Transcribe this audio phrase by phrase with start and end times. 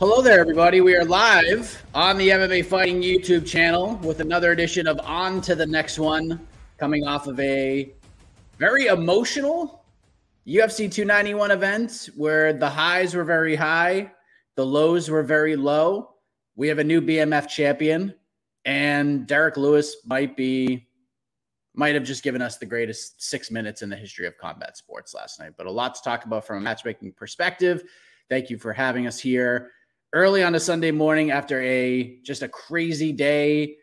[0.00, 0.80] Hello there, everybody.
[0.80, 5.56] We are live on the MMA Fighting YouTube channel with another edition of On to
[5.56, 6.46] the Next One,
[6.78, 7.92] coming off of a
[8.58, 9.84] very emotional
[10.46, 14.12] UFC 291 event where the highs were very high,
[14.54, 16.14] the lows were very low.
[16.54, 18.14] We have a new BMF champion,
[18.64, 20.86] and Derrick Lewis might be
[21.74, 25.12] might have just given us the greatest six minutes in the history of combat sports
[25.12, 25.54] last night.
[25.56, 27.82] But a lot to talk about from a matchmaking perspective.
[28.30, 29.72] Thank you for having us here
[30.12, 33.76] early on a Sunday morning after a just a crazy day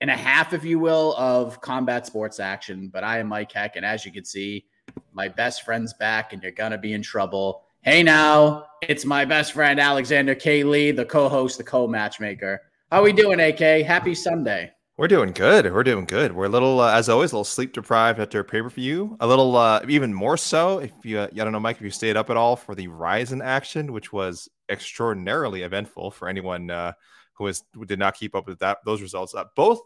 [0.00, 2.88] and a half, if you will, of combat sports action.
[2.88, 4.66] But I am Mike Heck, and as you can see,
[5.12, 7.64] my best friend's back, and you're gonna be in trouble.
[7.82, 10.64] Hey now, it's my best friend Alexander K.
[10.64, 12.62] Lee, the co-host, the co-matchmaker.
[12.90, 13.84] How we doing, AK?
[13.84, 14.72] Happy Sunday.
[14.98, 15.70] We're doing good.
[15.70, 16.32] We're doing good.
[16.32, 19.14] We're a little, uh, as always, a little sleep deprived after a pay per view.
[19.20, 21.90] A little, uh, even more so if you, uh, I don't know, Mike, if you
[21.90, 26.92] stayed up at all for the Rizin action, which was extraordinarily eventful for anyone uh,
[27.34, 29.34] who was who did not keep up with that those results.
[29.34, 29.80] Uh, both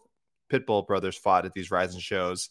[0.49, 2.51] Pitbull brothers fought at these Rizin shows,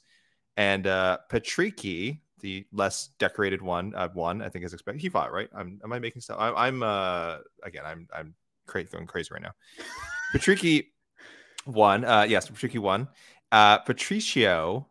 [0.57, 4.41] and uh, Patricky, the less decorated one, uh, won.
[4.41, 5.01] I think is expected.
[5.01, 5.49] He fought right.
[5.55, 6.37] I'm, am I making stuff?
[6.37, 7.83] I, I'm uh, again.
[7.85, 8.35] I'm I'm
[8.67, 9.53] cra- going crazy right now.
[10.33, 10.87] Patricky
[11.69, 12.05] won.
[12.05, 13.07] Uh, yes, Patricky won.
[13.51, 14.87] Uh, Patricio,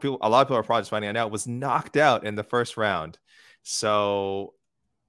[0.00, 2.42] people, a lot of people are probably just finding out was knocked out in the
[2.42, 3.18] first round.
[3.62, 4.54] So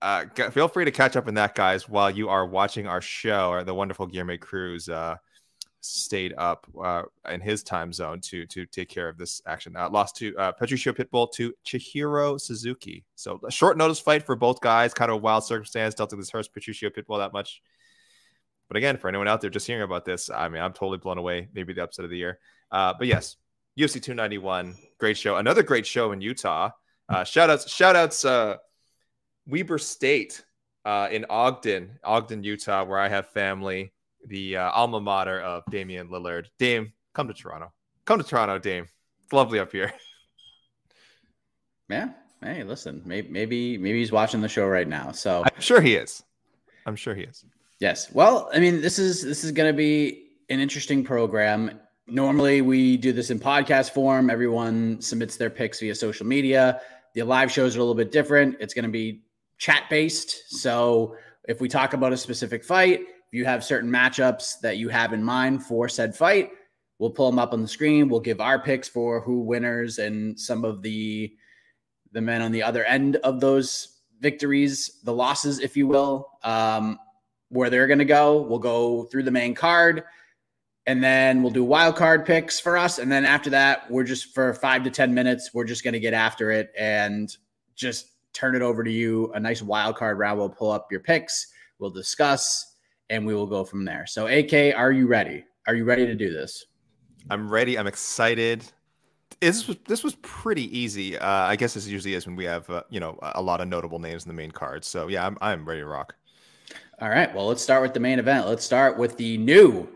[0.02, 3.50] uh, feel free to catch up in that, guys, while you are watching our show.
[3.50, 5.16] Or the wonderful Guillermo Cruz uh,
[5.82, 9.76] stayed up uh, in his time zone to to take care of this action.
[9.76, 13.04] Uh, lost to uh, Patricio Pitbull to Chihiro Suzuki.
[13.16, 14.94] So a short notice fight for both guys.
[14.94, 15.96] Kind of a wild circumstance.
[15.96, 17.62] Don't think this hurts Patricio Pitbull that much.
[18.69, 21.18] But again, for anyone out there just hearing about this, I mean, I'm totally blown
[21.18, 21.50] away.
[21.53, 22.40] Maybe the upset of the year.
[22.72, 23.35] Uh, but yes,
[23.78, 25.38] UFC 291, great show.
[25.38, 26.69] Another great show in Utah.
[27.09, 28.57] Uh, shout outs, shout outs, uh,
[29.47, 30.44] Weber State
[30.85, 33.91] uh, in Ogden, Ogden, Utah, where I have family,
[34.28, 36.46] the uh, alma mater of Damian Lillard.
[36.59, 37.74] Dame, come to Toronto.
[38.06, 38.86] Come to Toronto, Dame.
[39.24, 39.92] It's lovely up here.
[41.89, 42.10] Yeah.
[42.42, 45.12] Hey, listen, maybe maybe maybe he's watching the show right now.
[45.12, 46.24] So I'm sure he is.
[46.86, 47.44] I'm sure he is.
[47.80, 48.12] Yes.
[48.12, 51.80] Well, I mean, this is this is going to be an interesting program.
[52.08, 54.30] Normally, we do this in podcast form.
[54.30, 56.81] Everyone submits their picks via social media.
[57.16, 58.58] The live shows are a little bit different.
[58.60, 59.24] It's going to be
[59.58, 60.58] chat based.
[60.58, 61.16] So,
[61.48, 65.14] if we talk about a specific fight, if you have certain matchups that you have
[65.14, 66.50] in mind for said fight,
[66.98, 68.10] we'll pull them up on the screen.
[68.10, 71.31] We'll give our picks for who winners and some of the
[72.12, 76.28] the men on the other end of those victories, the losses, if you will.
[76.44, 76.98] Um,
[77.50, 78.42] where they're going to go.
[78.42, 80.04] We'll go through the main card.
[80.88, 82.98] and then we'll do wild card picks for us.
[82.98, 86.00] And then after that, we're just for five to 10 minutes, we're just going to
[86.00, 87.36] get after it and
[87.75, 89.31] just turn it over to you.
[89.34, 90.40] A nice wild card round.
[90.40, 91.48] We'll pull up your picks,
[91.78, 92.75] we'll discuss,
[93.12, 94.07] and we will go from there.
[94.07, 95.45] So, AK, are you ready?
[95.68, 96.66] Are you ready to do this?
[97.30, 97.78] I'm ready.
[97.78, 98.63] I'm excited.
[99.42, 101.18] This was this was pretty easy.
[101.18, 103.68] Uh, I guess this usually is when we have uh, you know a lot of
[103.68, 104.88] notable names in the main cards.
[104.88, 106.16] So yeah, I'm I'm ready to rock.
[107.01, 107.34] All right.
[107.34, 108.46] Well, let's start with the main event.
[108.46, 109.88] Let's start with the new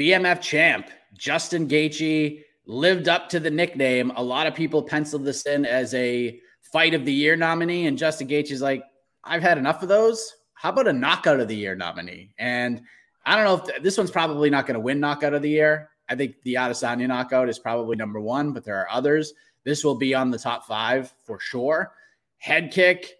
[0.00, 2.42] BMF champ, Justin Gaethje.
[2.66, 4.10] Lived up to the nickname.
[4.16, 6.40] A lot of people penciled this in as a
[6.72, 8.82] fight of the year nominee, and Justin Gaethje's like,
[9.22, 10.34] I've had enough of those.
[10.54, 12.34] How about a knockout of the year nominee?
[12.36, 12.82] And
[13.24, 15.50] I don't know if th- this one's probably not going to win knockout of the
[15.50, 15.90] year.
[16.08, 19.34] I think the Adesanya knockout is probably number one, but there are others.
[19.62, 21.92] This will be on the top five for sure.
[22.38, 23.14] Head kick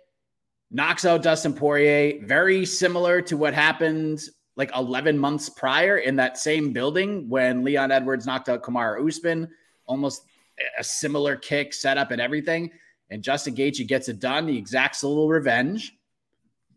[0.70, 4.22] knocks out Dustin Poirier, very similar to what happened
[4.56, 9.48] like 11 months prior in that same building when Leon Edwards knocked out Kamaru Usman.
[9.86, 10.22] Almost
[10.78, 12.70] a similar kick, setup, and everything.
[13.10, 14.46] And Justin Gaethje gets it done.
[14.46, 15.92] He exacts a little revenge,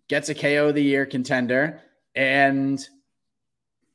[0.08, 1.82] gets a KO of the year contender,
[2.16, 2.84] and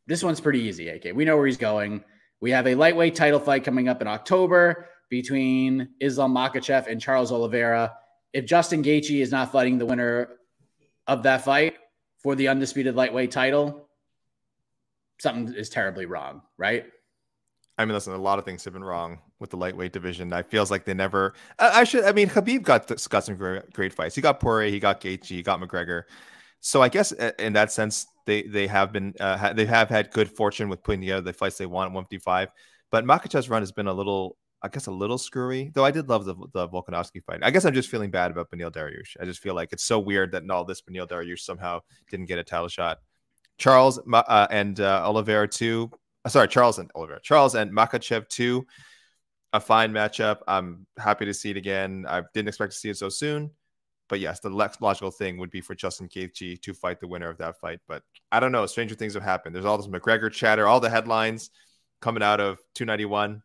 [0.06, 1.14] this one's pretty easy, AK.
[1.14, 2.04] We know where he's going.
[2.40, 7.32] We have a lightweight title fight coming up in October between Islam Makhachev and Charles
[7.32, 7.92] Oliveira.
[8.32, 10.28] If Justin Gaethje is not fighting the winner
[11.06, 11.76] of that fight
[12.22, 13.88] for the undisputed lightweight title,
[15.20, 16.86] something is terribly wrong, right?
[17.78, 20.32] I mean, listen, a lot of things have been wrong with the lightweight division.
[20.32, 21.34] I feels like they never.
[21.58, 22.04] I, I should.
[22.04, 24.14] I mean, Khabib got got some great, great fights.
[24.16, 26.02] He got Poirier, he got Gaethje, he got McGregor.
[26.60, 30.28] So I guess in that sense, they they have been uh, they have had good
[30.28, 32.48] fortune with putting together the fights they want at 155.
[32.90, 35.70] But Makhachev's run has been a little, I guess, a little screwy.
[35.72, 37.40] Though I did love the the Volkanovski fight.
[37.42, 39.16] I guess I'm just feeling bad about Benil Dariush.
[39.20, 42.38] I just feel like it's so weird that all this Benil Dariush somehow didn't get
[42.38, 42.98] a title shot.
[43.58, 45.90] Charles uh, and uh, Oliveira too.
[46.24, 47.20] Uh, sorry, Charles and Oliveira.
[47.22, 48.66] Charles and Makhachev too.
[49.52, 50.40] A fine matchup.
[50.46, 52.04] I'm happy to see it again.
[52.08, 53.50] I didn't expect to see it so soon.
[54.08, 57.28] But yes, the next logical thing would be for Justin Gaethje to fight the winner
[57.28, 57.80] of that fight.
[57.86, 58.02] But
[58.32, 58.66] I don't know.
[58.66, 59.54] Stranger things have happened.
[59.54, 61.50] There's all this McGregor chatter, all the headlines
[62.00, 63.42] coming out of 291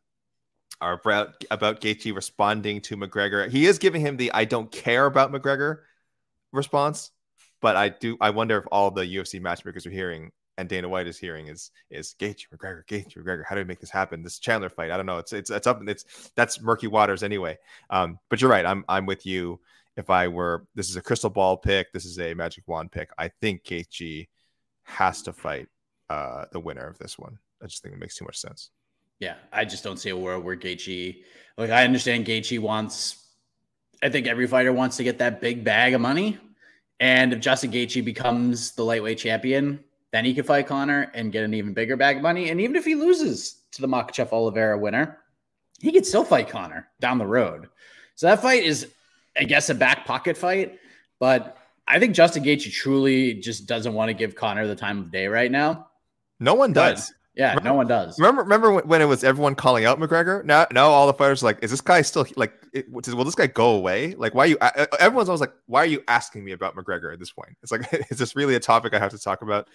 [0.84, 3.50] are about, about Gaethje responding to McGregor.
[3.50, 5.80] He is giving him the "I don't care about McGregor"
[6.52, 7.12] response,
[7.62, 8.18] but I do.
[8.22, 11.72] I wonder if all the UFC matchmakers are hearing and Dana White is hearing is
[11.90, 13.44] is Gaethje McGregor, Gaethje McGregor.
[13.46, 14.22] How do we make this happen?
[14.22, 14.92] This Chandler fight.
[14.92, 15.18] I don't know.
[15.18, 15.82] It's it's it's up.
[15.88, 17.58] It's that's murky waters anyway.
[17.90, 18.66] Um, but you're right.
[18.66, 19.60] I'm I'm with you
[19.96, 23.12] if I were, this is a crystal ball pick, this is a magic wand pick.
[23.18, 24.28] I think Gaethje
[24.84, 25.68] has to fight
[26.10, 27.38] uh, the winner of this one.
[27.62, 28.72] I just think it makes too much sense.
[29.24, 31.24] Yeah, I just don't see a world where Gaethje,
[31.58, 33.26] like I understand Gaethje wants,
[34.02, 36.38] I think every fighter wants to get that big bag of money.
[37.00, 41.44] And if Justin Gaethje becomes the lightweight champion, then he could fight Conor and get
[41.44, 42.50] an even bigger bag of money.
[42.50, 45.20] And even if he loses to the Makhachev Oliveira winner,
[45.80, 47.70] he could still fight Conor down the road.
[48.16, 48.88] So that fight is
[49.38, 50.80] I guess, a back pocket fight.
[51.20, 55.12] But I think Justin Gaethje truly just doesn't want to give Conor the time of
[55.12, 55.88] day right now.
[56.40, 57.14] No one does.
[57.36, 58.20] Yeah, remember, no one does.
[58.20, 60.46] Remember, remember when it was everyone calling out McGregor?
[60.46, 62.54] Now, now all the fighters are like, is this guy still like?
[62.74, 64.14] It, will this guy go away?
[64.14, 64.58] Like, why are you?
[65.00, 67.58] Everyone's always like, why are you asking me about McGregor at this point?
[67.64, 69.68] It's like, is this really a topic I have to talk about?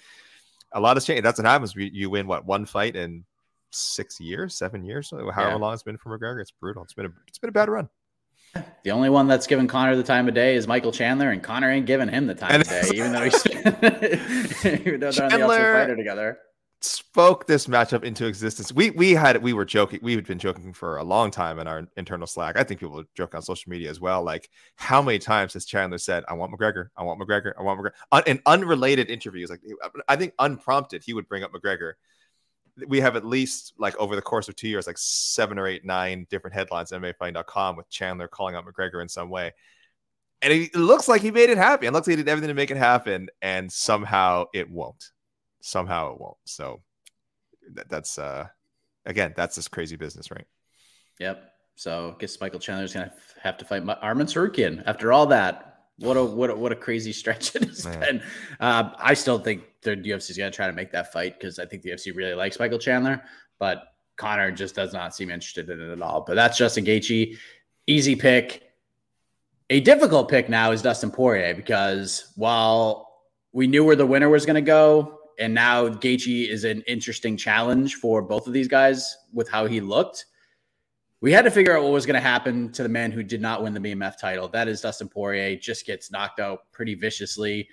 [0.72, 1.24] A lot has changed.
[1.24, 1.74] That's what happens.
[1.74, 3.24] You win what one fight in
[3.70, 5.54] six years, seven years, however yeah.
[5.54, 6.40] long it's been for McGregor.
[6.40, 6.84] It's brutal.
[6.84, 7.88] It's been a it's been a bad run.
[8.82, 11.70] The only one that's given Conor the time of day is Michael Chandler, and Conor
[11.70, 13.46] ain't giving him the time and of day, even though he's
[14.64, 16.38] even though they're on the Fighter together.
[16.80, 18.72] Spoke this matchup into existence.
[18.72, 19.98] We we had we were joking.
[20.00, 22.56] We had been joking for a long time in our internal Slack.
[22.56, 24.22] I think people joke on social media as well.
[24.22, 27.80] Like how many times has Chandler said, "I want McGregor, I want McGregor, I want
[27.80, 29.50] McGregor," in unrelated interviews.
[29.50, 29.60] Like
[30.06, 31.94] I think unprompted, he would bring up McGregor
[32.86, 35.84] we have at least like over the course of two years, like seven or eight,
[35.84, 39.52] nine different headlines on MMAfighting.com with Chandler calling out McGregor in some way.
[40.42, 41.88] And it looks like he made it happen.
[41.88, 45.10] It looks like he did everything to make it happen, and somehow it won't.
[45.60, 46.36] Somehow it won't.
[46.44, 46.82] So
[47.74, 48.46] that, that's uh
[49.06, 50.46] again, that's this crazy business, right?
[51.18, 51.52] Yep.
[51.76, 53.12] So I guess Michael Chandler's gonna
[53.42, 55.64] have to fight Arman Tsarukyan after all that.
[55.98, 58.00] What a what a, what a crazy stretch it has Man.
[58.00, 58.22] been.
[58.60, 61.58] Uh, I still think the UFC is going to try to make that fight because
[61.58, 63.22] I think the UFC really likes Michael Chandler,
[63.58, 63.84] but
[64.16, 66.22] Conor just does not seem interested in it at all.
[66.26, 67.36] But that's Justin Gaethje,
[67.86, 68.64] easy pick.
[69.70, 73.08] A difficult pick now is Dustin Poirier because while
[73.52, 77.36] we knew where the winner was going to go, and now Gaethje is an interesting
[77.36, 80.26] challenge for both of these guys with how he looked
[81.20, 83.40] we had to figure out what was going to happen to the man who did
[83.40, 84.46] not win the BMF title.
[84.48, 87.68] That is Dustin Poirier, just gets knocked out pretty viciously.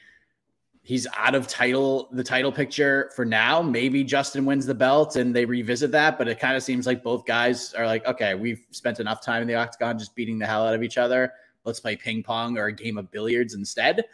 [0.82, 3.62] he's out of title the title picture for now.
[3.62, 7.04] Maybe Justin wins the belt and they revisit that, but it kind of seems like
[7.04, 10.48] both guys are like, okay, we've spent enough time in the octagon just beating the
[10.48, 11.34] hell out of each other.
[11.66, 14.06] Let's play ping pong or a game of billiards instead.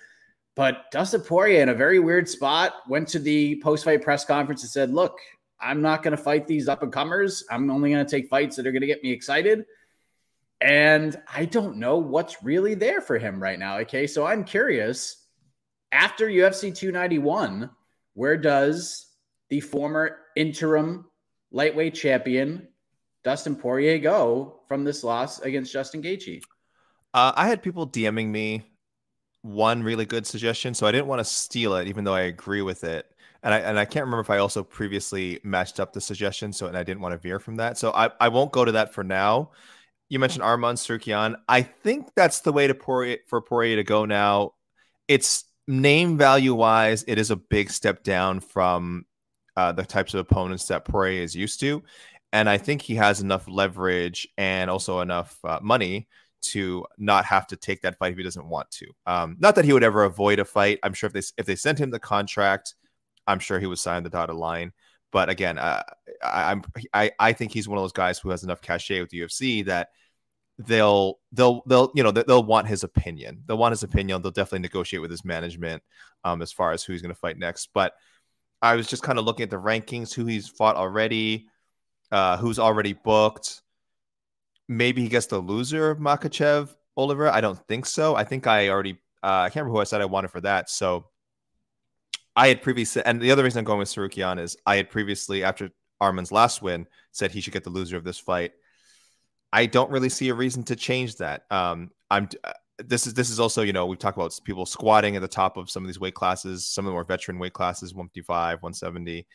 [0.55, 4.63] But Dustin Poirier in a very weird spot went to the post fight press conference
[4.63, 5.17] and said, look,
[5.59, 7.43] I'm not going to fight these up and comers.
[7.49, 9.65] I'm only going to take fights that are going to get me excited.
[10.59, 13.77] And I don't know what's really there for him right now.
[13.79, 14.07] Okay.
[14.07, 15.25] So I'm curious
[15.91, 17.69] after UFC 291,
[18.13, 19.07] where does
[19.49, 21.05] the former interim
[21.51, 22.67] lightweight champion
[23.23, 26.41] Dustin Poirier go from this loss against Justin Gaethje?
[27.13, 28.63] Uh, I had people DMing me
[29.41, 32.61] one really good suggestion, so I didn't want to steal it, even though I agree
[32.61, 33.07] with it.
[33.43, 36.67] And I and I can't remember if I also previously matched up the suggestion, so
[36.67, 37.77] and I didn't want to veer from that.
[37.77, 39.51] So I, I won't go to that for now.
[40.09, 41.35] You mentioned Arman Tsarukyan.
[41.47, 44.53] I think that's the way to Poirier, for Poirier to go now.
[45.07, 49.05] It's name value wise, it is a big step down from
[49.55, 51.83] uh, the types of opponents that Poirier is used to.
[52.33, 56.07] And I think he has enough leverage and also enough uh, money
[56.41, 58.87] to not have to take that fight if he doesn't want to.
[59.05, 60.79] Um, not that he would ever avoid a fight.
[60.83, 62.75] I'm sure if they if they sent him the contract,
[63.27, 64.73] I'm sure he would sign the dotted line.
[65.11, 65.83] But again, uh,
[66.23, 69.09] I, I'm I, I think he's one of those guys who has enough cachet with
[69.09, 69.89] the UFC that
[70.57, 73.43] they'll they'll they'll you know they'll want his opinion.
[73.45, 74.21] They'll want his opinion.
[74.21, 75.83] They'll definitely negotiate with his management
[76.23, 77.69] um, as far as who he's going to fight next.
[77.73, 77.93] But
[78.61, 81.47] I was just kind of looking at the rankings, who he's fought already,
[82.11, 83.61] uh, who's already booked.
[84.71, 87.29] Maybe he gets the loser of Makhachev Oliver.
[87.29, 88.15] I don't think so.
[88.15, 90.69] I think I already uh, I can't remember who I said I wanted for that.
[90.69, 91.07] So
[92.35, 95.43] I had previously, and the other reason I'm going with Tsarukyan is I had previously,
[95.43, 98.53] after Arman's last win, said he should get the loser of this fight.
[99.53, 101.43] I don't really see a reason to change that.
[101.51, 105.15] Um, I'm uh, this is this is also you know we've talked about people squatting
[105.17, 107.53] at the top of some of these weight classes, some of the more veteran weight
[107.53, 109.27] classes, 155, 170,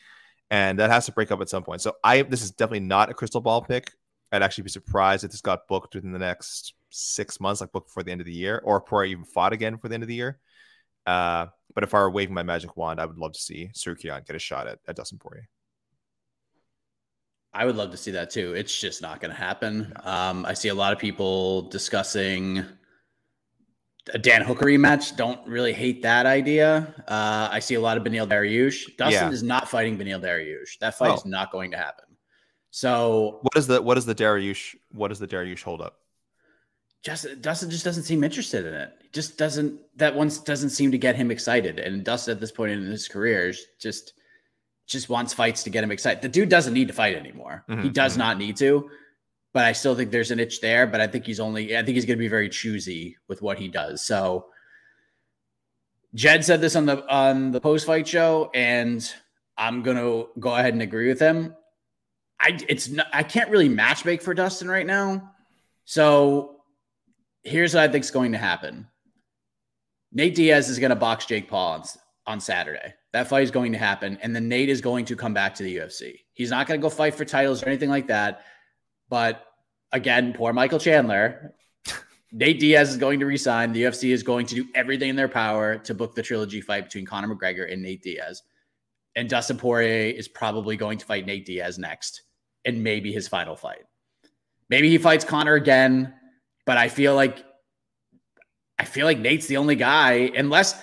[0.49, 1.81] and that has to break up at some point.
[1.81, 3.91] So I this is definitely not a crystal ball pick.
[4.31, 7.87] I'd actually be surprised if this got booked within the next six months, like booked
[7.87, 10.03] before the end of the year, or before I even fought again for the end
[10.03, 10.39] of the year.
[11.05, 14.25] Uh, but if I were waving my magic wand, I would love to see Tsarukyan
[14.25, 15.47] get a shot at, at Dustin Poirier.
[17.53, 18.53] I would love to see that too.
[18.53, 19.93] It's just not going to happen.
[20.03, 22.63] Um, I see a lot of people discussing
[24.13, 25.15] a Dan Hooker rematch.
[25.15, 26.93] Don't really hate that idea.
[27.07, 28.97] Uh, I see a lot of Benil Dariush.
[28.97, 29.31] Dustin yeah.
[29.31, 30.77] is not fighting Benil Dariush.
[30.79, 31.15] That fight oh.
[31.15, 32.05] is not going to happen.
[32.77, 35.97] So what is the what is the Dariush what is the Dariush hold up?
[37.03, 38.93] Just Dustin just doesn't seem interested in it.
[39.01, 41.79] He just doesn't that one doesn't seem to get him excited.
[41.79, 44.13] And Dustin at this point in his career is just
[44.85, 46.21] just wants fights to get him excited.
[46.21, 47.65] The dude doesn't need to fight anymore.
[47.67, 48.19] Mm-hmm, he does mm-hmm.
[48.19, 48.87] not need to.
[49.53, 50.85] But I still think there's an itch there.
[50.85, 53.57] But I think he's only, I think he's going to be very choosy with what
[53.57, 54.05] he does.
[54.05, 54.49] So
[56.13, 59.01] Jed said this on the on the post fight show, and
[59.57, 61.55] I'm going to go ahead and agree with him.
[62.47, 65.33] I it's not, I can't really match make for Dustin right now.
[65.83, 66.61] So
[67.43, 68.87] here's what I think is going to happen.
[70.13, 71.83] Nate Diaz is going to box Jake Paul on,
[72.25, 72.93] on Saturday.
[73.11, 74.17] That fight is going to happen.
[74.21, 76.21] And then Nate is going to come back to the UFC.
[76.33, 78.45] He's not going to go fight for titles or anything like that.
[79.09, 79.45] But
[79.91, 81.53] again, poor Michael Chandler.
[82.31, 83.73] Nate Diaz is going to resign.
[83.73, 86.85] The UFC is going to do everything in their power to book the trilogy fight
[86.85, 88.43] between Conor McGregor and Nate Diaz.
[89.17, 92.21] And Dustin Poirier is probably going to fight Nate Diaz next
[92.67, 93.85] and maybe his final fight.
[94.69, 96.13] Maybe he fights Conor again,
[96.65, 97.43] but I feel like
[98.77, 100.79] I feel like Nate's the only guy unless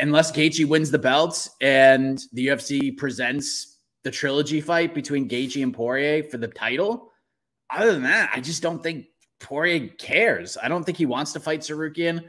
[0.00, 5.72] unless Gaethje wins the belts and the UFC presents the trilogy fight between Gaethje and
[5.72, 7.12] Poirier for the title.
[7.70, 9.06] Other than that, I just don't think
[9.38, 10.56] Poirier cares.
[10.60, 12.24] I don't think he wants to fight Tsarukyan.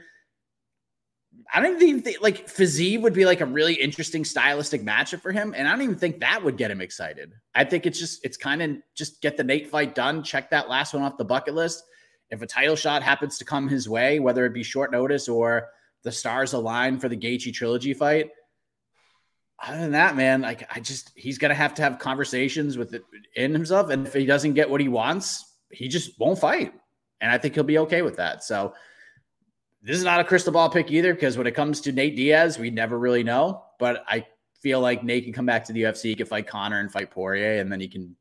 [1.51, 5.31] I don't even think like Fiziev would be like a really interesting stylistic matchup for
[5.31, 7.33] him, and I don't even think that would get him excited.
[7.55, 10.69] I think it's just it's kind of just get the Nate fight done, check that
[10.69, 11.83] last one off the bucket list.
[12.29, 15.69] If a title shot happens to come his way, whether it be short notice or
[16.03, 18.29] the stars align for the Gaethje trilogy fight.
[19.61, 23.03] Other than that, man, like I just he's gonna have to have conversations with it
[23.35, 26.73] in himself, and if he doesn't get what he wants, he just won't fight,
[27.19, 28.43] and I think he'll be okay with that.
[28.43, 28.73] So
[29.81, 32.59] this is not a crystal ball pick either, because when it comes to Nate Diaz,
[32.59, 33.63] we never really know.
[33.79, 34.25] But I
[34.62, 37.12] feel like Nate can come back to the UFC, he can fight Conor and fight
[37.12, 38.15] Poirier, and then he can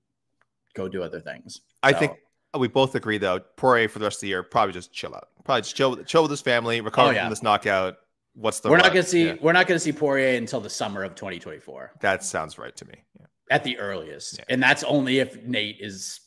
[0.75, 1.61] go do other things.
[1.83, 2.13] I think
[2.57, 3.41] we both agree though.
[3.57, 5.29] Poirier for the rest of the year probably just chill out.
[5.45, 7.23] Probably just chill, chill with his family, recover oh, yeah.
[7.23, 7.97] from this knockout.
[8.35, 8.71] What's the?
[8.71, 9.27] We're not gonna see.
[9.27, 9.37] Yeah.
[9.41, 11.93] We're not gonna see Poirier until the summer of 2024.
[12.01, 12.95] That sounds right to me.
[13.19, 13.27] Yeah.
[13.51, 16.21] At the earliest, and that's only if Nate is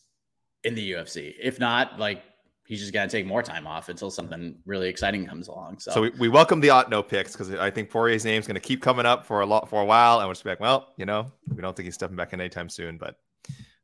[0.63, 1.33] in the UFC.
[1.39, 2.23] If not, like
[2.65, 5.79] he's just got to take more time off until something really exciting comes along.
[5.79, 8.61] So, so we, we welcome the Otno picks because I think Poirier's name's going to
[8.61, 11.05] keep coming up for a lot for a while, and we're just like, well, you
[11.05, 13.17] know, we don't think he's stepping back in anytime soon, but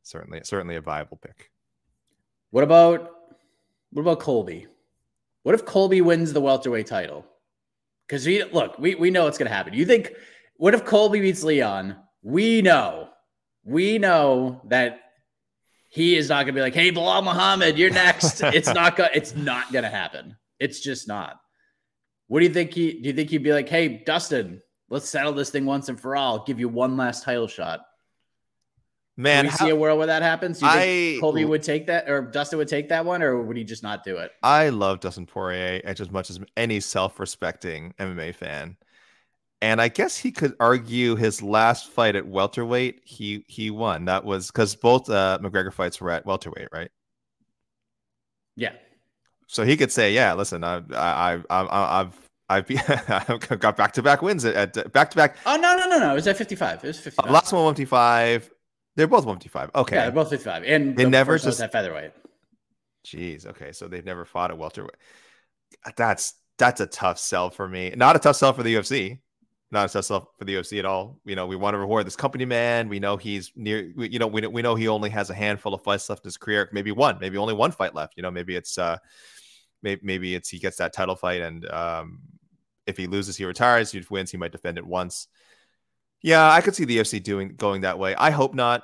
[0.03, 1.51] certainly certainly a viable pick.
[2.51, 3.11] What about
[3.91, 4.67] what about Colby?
[5.43, 7.25] What if Colby wins the welterweight title?
[8.07, 9.73] Because we look, we we know what's going to happen.
[9.73, 10.13] You think?
[10.57, 11.95] What if Colby beats Leon?
[12.23, 13.09] We know,
[13.63, 15.06] we know that
[15.89, 19.09] he is not going to be like, "Hey, Belal Muhammad, you're next." it's not gonna,
[19.13, 20.37] It's not going to happen.
[20.59, 21.39] It's just not.
[22.27, 22.73] What do you think?
[22.73, 25.99] He do you think he'd be like, "Hey, Dustin, let's settle this thing once and
[25.99, 26.43] for all.
[26.43, 27.81] give you one last title shot."
[29.19, 30.59] Man, Do we see a world where that happens?
[30.59, 33.41] Do you think I, Colby would take that, or Dustin would take that one, or
[33.41, 34.31] would he just not do it?
[34.43, 38.77] I love Dustin Poirier as much as any self-respecting MMA fan,
[39.61, 44.05] and I guess he could argue his last fight at welterweight, he he won.
[44.05, 46.91] That was because both uh, McGregor fights were at welterweight, right?
[48.55, 48.73] Yeah.
[49.47, 52.17] So he could say, "Yeah, listen, I I I I've."
[52.49, 52.65] I've,
[53.09, 55.35] I've got back to back wins at back to back.
[55.45, 56.11] Oh no no no no!
[56.11, 56.81] It was at fifty five.
[56.81, 57.29] It was fifty five.
[57.29, 58.49] last one one fifty five.
[58.97, 59.69] They're both 155.
[59.75, 59.95] Okay.
[59.95, 60.63] Yeah, they're both 55.
[60.63, 62.13] And they the never just at featherweight.
[63.05, 63.45] Jeez.
[63.45, 63.71] Okay.
[63.71, 64.97] So they've never fought at welterweight.
[65.95, 67.93] That's that's a tough sell for me.
[67.95, 69.19] Not a tough sell for the UFC.
[69.69, 71.19] Not a tough sell for the UFC at all.
[71.25, 72.87] You know, we want to reward this company man.
[72.87, 73.91] We know he's near.
[73.97, 76.37] You know, we we know he only has a handful of fights left in his
[76.37, 76.69] career.
[76.71, 77.17] Maybe one.
[77.19, 78.13] Maybe only one fight left.
[78.15, 78.97] You know, maybe it's uh,
[79.83, 82.19] maybe maybe it's he gets that title fight, and um,
[82.85, 83.93] if he loses, he retires.
[83.93, 85.27] If he wins, he might defend it once.
[86.21, 88.15] Yeah, I could see the UFC doing going that way.
[88.15, 88.83] I hope not.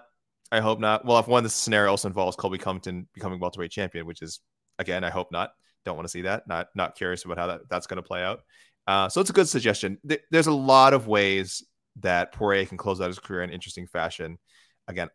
[0.52, 1.06] I hope not.
[1.06, 4.42] Well, if one the scenario also involves Colby Covington becoming welterweight champion, which is
[4.80, 5.54] again, I hope not.
[5.86, 6.48] Don't want to see that.
[6.48, 8.42] Not not curious about how that, that's going to play out.
[8.88, 9.98] Uh, so it's a good suggestion.
[10.08, 11.64] Th- there's a lot of ways
[12.02, 14.38] that Poirier can close out his career in interesting fashion.
[14.88, 15.10] Again,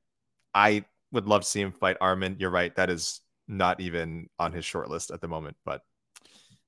[0.55, 2.41] I would love to see him fight Arman.
[2.41, 2.75] You're right.
[2.77, 5.83] That is not even on his short list at the moment, but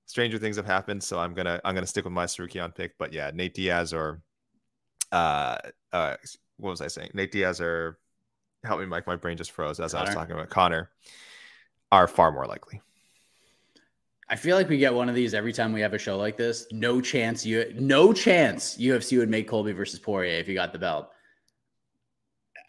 [0.06, 1.02] stranger things have happened.
[1.02, 2.92] So I'm gonna I'm gonna stick with my Tsarukyan pick.
[2.98, 4.22] But yeah, Nate Diaz or
[5.12, 5.58] uh,
[5.92, 6.16] uh,
[6.56, 7.10] what was I saying?
[7.14, 7.98] Nate Diaz or
[8.64, 9.06] help me, Mike.
[9.06, 10.02] My brain just froze as Conor.
[10.02, 10.90] I was talking about Conor
[11.92, 12.80] Are far more likely.
[14.30, 16.36] I feel like we get one of these every time we have a show like
[16.36, 16.66] this.
[16.70, 20.78] No chance you, no chance UFC would make Colby versus Poirier if you got the
[20.78, 21.10] belt.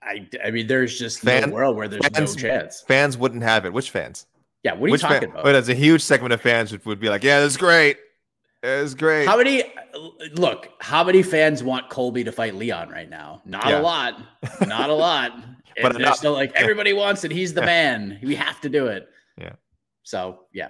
[0.02, 2.84] I, I mean, there's just Fan, no world where there's fans, no chance.
[2.88, 3.74] Fans wouldn't have it.
[3.74, 4.26] Which fans?
[4.64, 5.30] Yeah, what are Which you talking fan?
[5.30, 5.44] about?
[5.44, 7.98] But as a huge segment of fans would, would be like, "Yeah, this is great.
[8.64, 9.64] It's great." How many?
[10.34, 13.44] Look, how many fans want Colby to fight Leon right now?
[13.46, 13.80] Not yeah.
[13.80, 14.20] a lot.
[14.66, 15.34] Not a lot.
[15.82, 17.32] but they're still like everybody wants it.
[17.32, 18.20] He's the man.
[18.24, 19.08] We have to do it.
[19.38, 19.54] Yeah.
[20.04, 20.70] So yeah.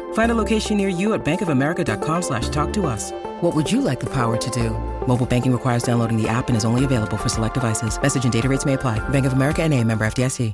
[0.13, 3.11] Find a location near you at bankofamerica.com slash talk to us.
[3.41, 4.69] What would you like the power to do?
[5.05, 8.01] Mobile banking requires downloading the app and is only available for select devices.
[8.01, 8.99] Message and data rates may apply.
[9.09, 10.53] Bank of America and a member FDIC.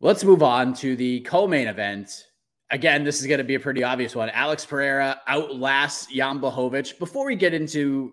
[0.00, 2.24] Let's move on to the co-main event.
[2.70, 4.30] Again, this is going to be a pretty obvious one.
[4.30, 6.98] Alex Pereira outlasts Jan Blachowicz.
[6.98, 8.12] Before we get into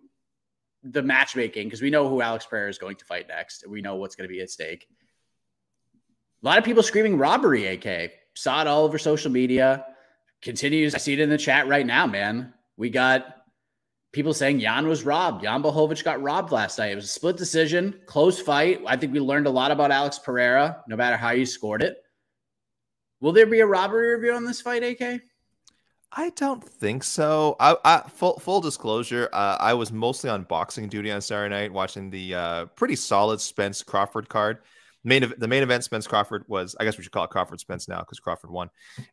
[0.83, 3.67] the matchmaking, because we know who Alex Pereira is going to fight next.
[3.67, 4.85] We know what's going to be at stake.
[6.43, 8.11] A lot of people screaming robbery, AK.
[8.35, 9.83] Saw it all over social media.
[10.41, 10.95] Continues.
[10.95, 12.53] I see it in the chat right now, man.
[12.77, 13.39] We got
[14.11, 15.43] people saying Jan was robbed.
[15.43, 16.91] Jan Blachowicz got robbed last night.
[16.91, 18.81] It was a split decision, close fight.
[18.87, 21.97] I think we learned a lot about Alex Pereira, no matter how you scored it.
[23.21, 25.21] Will there be a robbery review on this fight, AK?
[26.11, 27.55] I don't think so.
[27.59, 31.71] I, I full full disclosure, uh, I was mostly on boxing duty on Saturday night,
[31.71, 34.59] watching the uh, pretty solid Spence Crawford card.
[35.03, 36.75] Main the main event, Spence Crawford was.
[36.79, 38.69] I guess we should call it Crawford Spence now because Crawford won.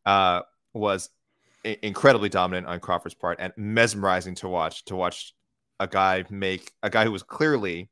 [0.06, 0.40] Uh,
[0.76, 1.10] was
[1.64, 4.84] incredibly dominant on Crawford's part and mesmerizing to watch.
[4.86, 5.34] To watch
[5.80, 7.90] a guy make a guy who was clearly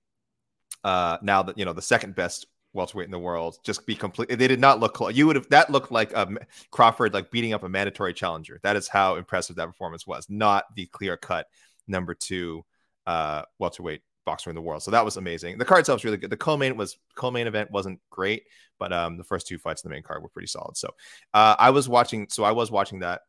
[0.84, 4.28] uh, now that you know the second best welterweight in the world just be complete
[4.28, 6.36] they did not look you would have that looked like um,
[6.72, 10.64] crawford like beating up a mandatory challenger that is how impressive that performance was not
[10.74, 11.46] the clear cut
[11.86, 12.64] number two
[13.06, 16.16] uh welterweight boxer in the world so that was amazing the card itself was really
[16.16, 18.44] good the co-main was co-main event wasn't great
[18.78, 20.88] but um the first two fights in the main card were pretty solid so
[21.34, 23.22] uh i was watching so i was watching that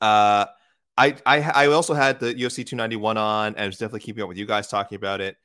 [0.00, 0.46] uh
[0.96, 4.38] I, I I also had the UFC 291 on and was definitely keeping up with
[4.38, 5.36] you guys talking about it.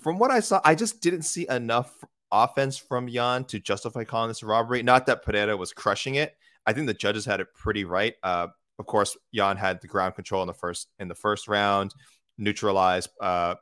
[0.00, 1.92] From what I saw, I just didn't see enough
[2.30, 4.82] offense from Jan to justify calling this a robbery.
[4.82, 6.36] Not that Pereira was crushing it.
[6.66, 8.14] I think the judges had it pretty right.
[8.22, 11.94] Uh, of course, Jan had the ground control in the first in the first round,
[12.38, 13.56] neutralized uh,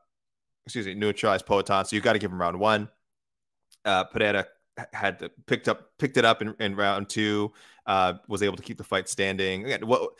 [0.67, 1.87] excuse me, neutralized Poatan.
[1.87, 2.89] So you got to give him round one.
[3.85, 4.47] Uh, Pereira
[4.93, 7.53] had to, picked up picked it up in, in round two.
[7.87, 9.65] Uh, was able to keep the fight standing.
[9.65, 10.11] Again, what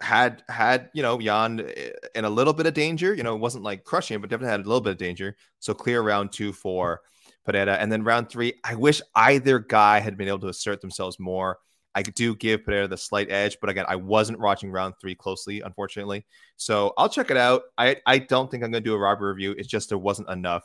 [0.00, 1.70] had had you know Jan
[2.14, 3.14] in a little bit of danger.
[3.14, 5.36] You know, it wasn't like crushing, but definitely had a little bit of danger.
[5.60, 7.02] So clear round two for
[7.44, 7.74] Pereira.
[7.74, 11.58] And then round three, I wish either guy had been able to assert themselves more.
[11.94, 15.60] I do give Pereira the slight edge, but again, I wasn't watching round three closely,
[15.60, 16.26] unfortunately.
[16.56, 17.62] So I'll check it out.
[17.78, 19.54] I, I don't think I'm going to do a robbery review.
[19.56, 20.64] It's just there wasn't enough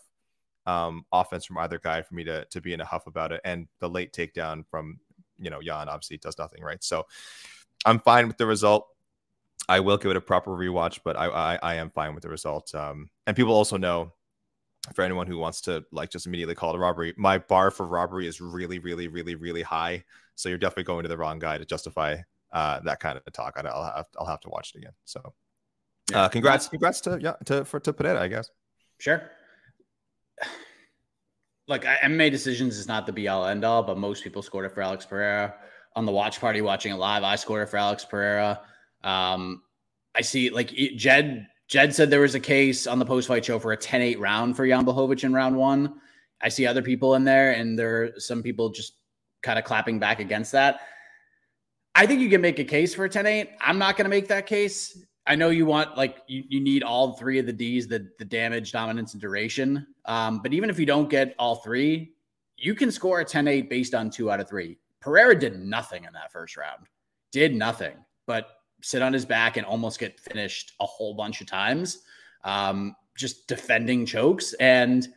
[0.65, 3.41] um, offense from either guy for me to, to be in a huff about it.
[3.43, 4.99] And the late takedown from,
[5.37, 6.83] you know, Jan obviously does nothing, right?
[6.83, 7.05] So
[7.85, 8.87] I'm fine with the result.
[9.67, 12.29] I will give it a proper rewatch, but I, I, I am fine with the
[12.29, 12.73] result.
[12.73, 14.13] Um, and people also know
[14.95, 17.86] for anyone who wants to like just immediately call it a robbery, my bar for
[17.86, 20.04] robbery is really, really, really, really high.
[20.36, 22.17] So you're definitely going to the wrong guy to justify
[22.52, 23.54] uh, that kind of talk.
[23.58, 24.93] I, will have I'll have to watch it again.
[25.06, 25.34] So,
[26.12, 26.23] yeah.
[26.23, 28.49] uh, congrats, congrats to yeah to for to Pereira, I guess.
[28.97, 29.21] Sure.
[31.67, 34.73] Like MMA decisions is not the be all end all, but most people scored it
[34.73, 35.54] for Alex Pereira
[35.95, 37.23] on the watch party watching it live.
[37.23, 38.62] I scored it for Alex Pereira.
[39.04, 39.62] Um,
[40.15, 43.60] I see like Jed Jed said there was a case on the post fight show
[43.60, 46.01] for a 10 8 round for Jan Blachowicz in round one.
[46.41, 48.93] I see other people in there, and there are some people just
[49.43, 50.82] kind of clapping back against that.
[51.93, 53.49] I think you can make a case for a 10 8.
[53.62, 55.05] I'm not going to make that case.
[55.27, 58.25] I know you want, like, you, you need all three of the D's the, the
[58.25, 59.86] damage, dominance, and duration.
[60.05, 62.13] Um, but even if you don't get all three,
[62.58, 64.79] you can score a 10 8 based on two out of three.
[65.01, 66.88] Pereira did nothing in that first round,
[67.32, 67.93] did nothing.
[68.25, 68.47] But
[68.81, 71.99] sit on his back and almost get finished a whole bunch of times,
[72.43, 74.53] um, just defending chokes.
[74.53, 75.07] And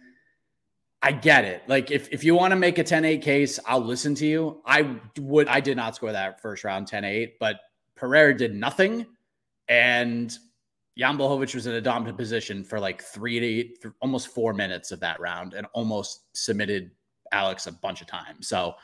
[1.03, 1.62] I get it.
[1.66, 4.62] Like if, if you want to make a 10-8 case, I'll listen to you.
[4.64, 7.61] I would I did not score that first round 10-8, but
[7.96, 9.07] Pereira did nothing.
[9.68, 10.37] And
[10.96, 14.92] Jan Blachowicz was in a dominant position for like three to eight, almost four minutes
[14.92, 16.90] of that round and almost submitted
[17.33, 18.46] Alex a bunch of times.
[18.46, 18.75] So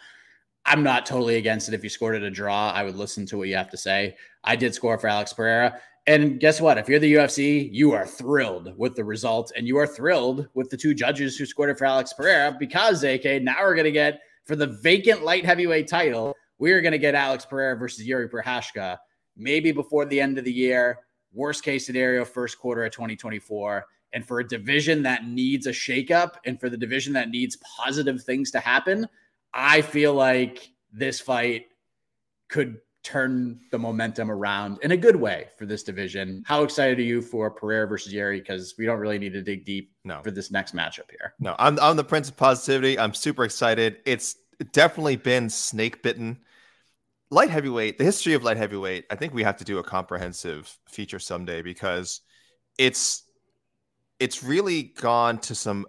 [0.68, 1.74] I'm not totally against it.
[1.74, 4.16] If you scored at a draw, I would listen to what you have to say.
[4.44, 5.80] I did score for Alex Pereira.
[6.06, 6.76] And guess what?
[6.76, 10.68] If you're the UFC, you are thrilled with the result and you are thrilled with
[10.68, 13.90] the two judges who scored it for Alex Pereira because, AK, now we're going to
[13.90, 18.28] get for the vacant light heavyweight title, we're going to get Alex Pereira versus Yuri
[18.28, 18.98] Prochazka
[19.38, 20.98] maybe before the end of the year.
[21.32, 23.86] Worst case scenario, first quarter of 2024.
[24.12, 28.22] And for a division that needs a shakeup and for the division that needs positive
[28.22, 29.06] things to happen,
[29.52, 31.66] I feel like this fight
[32.48, 36.42] could turn the momentum around in a good way for this division.
[36.46, 38.40] How excited are you for Pereira versus Yuri?
[38.40, 40.20] Because we don't really need to dig deep no.
[40.22, 41.34] for this next matchup here.
[41.40, 42.98] No, I'm, I'm the prince of positivity.
[42.98, 43.98] I'm super excited.
[44.04, 44.36] It's
[44.72, 46.38] definitely been snake bitten.
[47.30, 50.78] Light heavyweight, the history of light heavyweight, I think we have to do a comprehensive
[50.88, 52.22] feature someday because
[52.78, 53.24] it's
[54.18, 55.86] it's really gone to some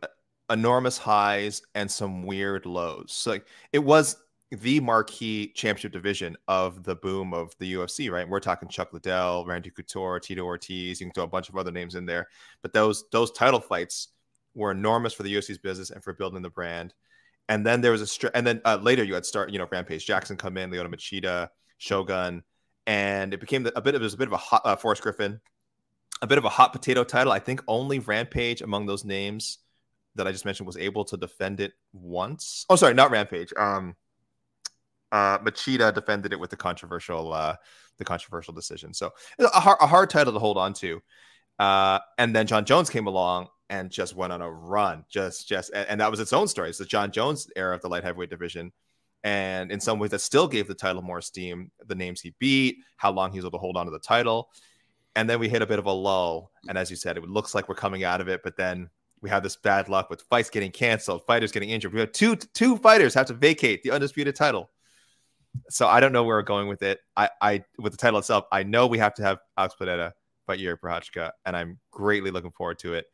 [0.50, 3.12] enormous highs and some weird lows.
[3.12, 4.18] So like it was
[4.52, 8.28] the marquee championship division of the boom of the UFC, right?
[8.28, 11.00] We're talking Chuck Liddell, Randy Couture, Tito Ortiz.
[11.00, 12.28] You can throw a bunch of other names in there,
[12.62, 14.10] but those those title fights
[14.56, 16.94] were enormous for the UFC's business and for building the brand.
[17.48, 19.68] And then there was a str- and then uh, later you had start you know
[19.72, 22.44] Rampage Jackson come in, Lyoto Machida, Shogun,
[22.88, 25.04] and it became a bit of it was a bit of a hot uh, Forrest
[25.04, 25.40] Griffin,
[26.24, 27.32] a bit of a hot potato title.
[27.32, 29.60] I think only Rampage among those names
[30.16, 32.66] that I just mentioned was able to defend it once.
[32.70, 33.54] Oh, sorry, not Rampage.
[33.58, 33.96] Um,
[35.12, 37.56] uh, Machida defended it with the controversial, uh,
[37.98, 38.94] the controversial decision.
[38.94, 41.02] So a hard, a hard title to hold on to.
[41.58, 45.06] Uh, and then Jon Jones came along and just went on a run.
[45.10, 46.70] Just, just, and, and that was its own story.
[46.70, 48.72] It's the Jon Jones era of the light heavyweight division.
[49.24, 51.72] And in some ways, that still gave the title more steam.
[51.86, 54.50] The names he beat, how long he was able to hold on to the title.
[55.16, 56.52] And then we hit a bit of a lull.
[56.70, 58.90] And as you said, it looks like we're coming out of it, but then
[59.22, 61.94] we have this bad luck with fights getting canceled, fighters getting injured.
[61.94, 64.70] We have two two fighters have to vacate the undisputed title.
[65.70, 67.00] So I don't know where we're going with it.
[67.18, 70.14] I, I with the title itself, I know we have to have Alex Pereira
[70.46, 73.06] fight Yuri Prochazka, and I'm greatly looking forward to it.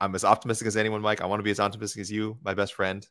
[0.00, 1.20] I'm as optimistic as anyone, Mike.
[1.20, 3.06] I want to be as optimistic as you, my best friend.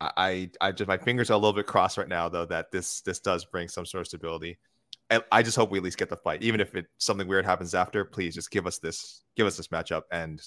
[0.00, 2.70] I, I, I just my fingers are a little bit crossed right now, though, that
[2.72, 4.58] this this does bring some sort of stability.
[5.10, 7.44] I, I just hope we at least get the fight, even if it something weird
[7.44, 8.04] happens after.
[8.04, 10.40] Please just give us this, give us this matchup, and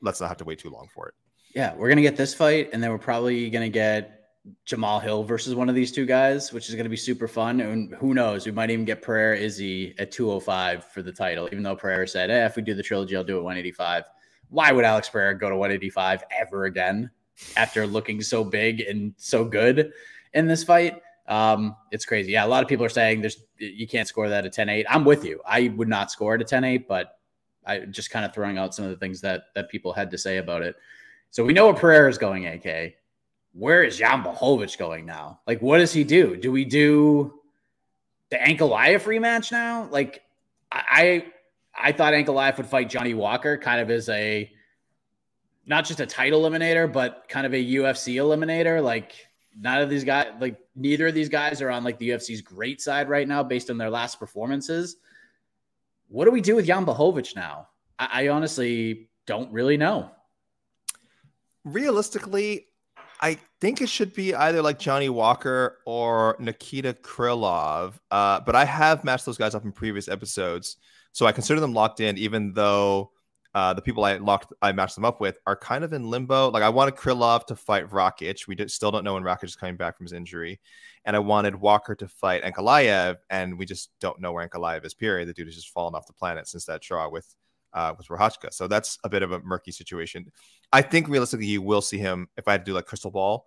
[0.00, 1.14] let's not have to wait too long for it.
[1.54, 4.18] Yeah, we're gonna get this fight, and then we're probably gonna get
[4.64, 7.60] Jamal Hill versus one of these two guys, which is gonna be super fun.
[7.60, 11.62] And who knows, we might even get Pereira Izzy at 205 for the title, even
[11.62, 14.04] though Pereira said, eh, if we do the trilogy, I'll do it 185.
[14.50, 17.10] Why would Alex Pereira go to 185 ever again
[17.56, 19.92] after looking so big and so good
[20.34, 21.02] in this fight?
[21.26, 22.32] Um, it's crazy.
[22.32, 24.86] Yeah, a lot of people are saying there's you can't score that at 10-8.
[24.88, 25.40] I'm with you.
[25.46, 27.17] I would not score it at 10-8, but
[27.68, 30.18] I just kind of throwing out some of the things that that people had to
[30.18, 30.74] say about it.
[31.30, 32.94] So we know where Pereira is going, AK.
[33.52, 35.40] Where is Jan Blachowicz going now?
[35.46, 36.36] Like, what does he do?
[36.36, 37.40] Do we do
[38.30, 39.88] the Ankalaev rematch now?
[39.90, 40.22] Like,
[40.72, 41.26] I
[41.78, 44.50] I thought Ankalaev would fight Johnny Walker kind of as a
[45.66, 48.82] not just a title eliminator, but kind of a UFC eliminator.
[48.82, 49.12] Like,
[49.58, 52.80] none of these guys, like, neither of these guys are on like the UFC's great
[52.80, 54.96] side right now based on their last performances.
[56.08, 57.68] What do we do with Jan Blachowicz now?
[57.98, 60.10] I, I honestly don't really know.
[61.64, 62.66] Realistically,
[63.20, 67.94] I think it should be either like Johnny Walker or Nikita Krylov.
[68.10, 70.76] Uh, but I have matched those guys up in previous episodes,
[71.12, 73.10] so I consider them locked in, even though
[73.58, 76.48] uh, the people I locked I matched them up with are kind of in limbo.
[76.48, 78.46] Like I wanted Krylov to fight Rakic.
[78.46, 80.60] We did, still don't know when Rakic is coming back from his injury,
[81.04, 84.94] and I wanted Walker to fight Ankalaev, and we just don't know where Ankalaev is.
[84.94, 85.28] Period.
[85.28, 87.34] The dude has just fallen off the planet since that draw with
[87.72, 88.52] uh, with Prochazka.
[88.52, 90.30] So that's a bit of a murky situation.
[90.72, 92.28] I think realistically, you will see him.
[92.36, 93.46] If I had to do like crystal ball,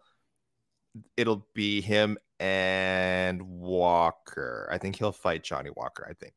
[1.15, 4.67] it'll be him and Walker.
[4.69, 6.05] I think he'll fight Johnny Walker.
[6.09, 6.33] I think.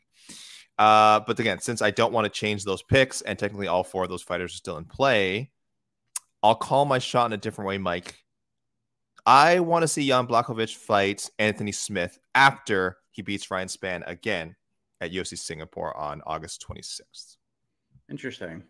[0.78, 4.04] Uh, but again, since I don't want to change those picks, and technically all four
[4.04, 5.50] of those fighters are still in play,
[6.42, 8.16] I'll call my shot in a different way, Mike.
[9.26, 14.54] I want to see Jan Blachowicz fight Anthony Smith after he beats Ryan Spann again
[15.00, 17.37] at UFC Singapore on August 26th.
[18.10, 18.62] Interesting.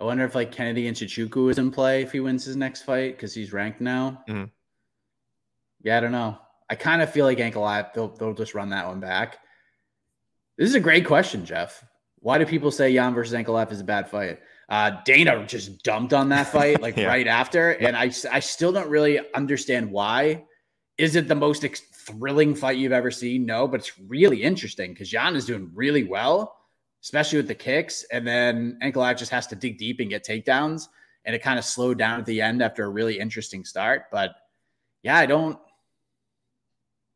[0.00, 3.16] I wonder if like Kennedy Nzechukwu is in play if he wins his next fight
[3.16, 4.22] because he's ranked now.
[4.28, 4.44] Mm-hmm.
[5.82, 6.38] Yeah, I don't know.
[6.70, 9.38] I kind of feel like Ankalaev, they'll, they'll just run that one back.
[10.58, 11.82] This is a great question, Jeff.
[12.18, 14.40] Why do people say Jan versus Ankalaev is a bad fight?
[14.68, 17.06] Uh, Dana just dumped on that fight like yeah.
[17.06, 20.44] right after, and I I still don't really understand why.
[20.98, 23.46] Is it the most ex- thrilling fight you've ever seen?
[23.46, 26.58] No, but it's really interesting because Jan is doing really well
[27.02, 28.04] especially with the kicks.
[28.10, 30.88] And then Ankalaev just has to dig deep and get takedowns.
[31.24, 34.04] And it kind of slowed down at the end after a really interesting start.
[34.10, 34.34] But
[35.02, 35.58] yeah, I don't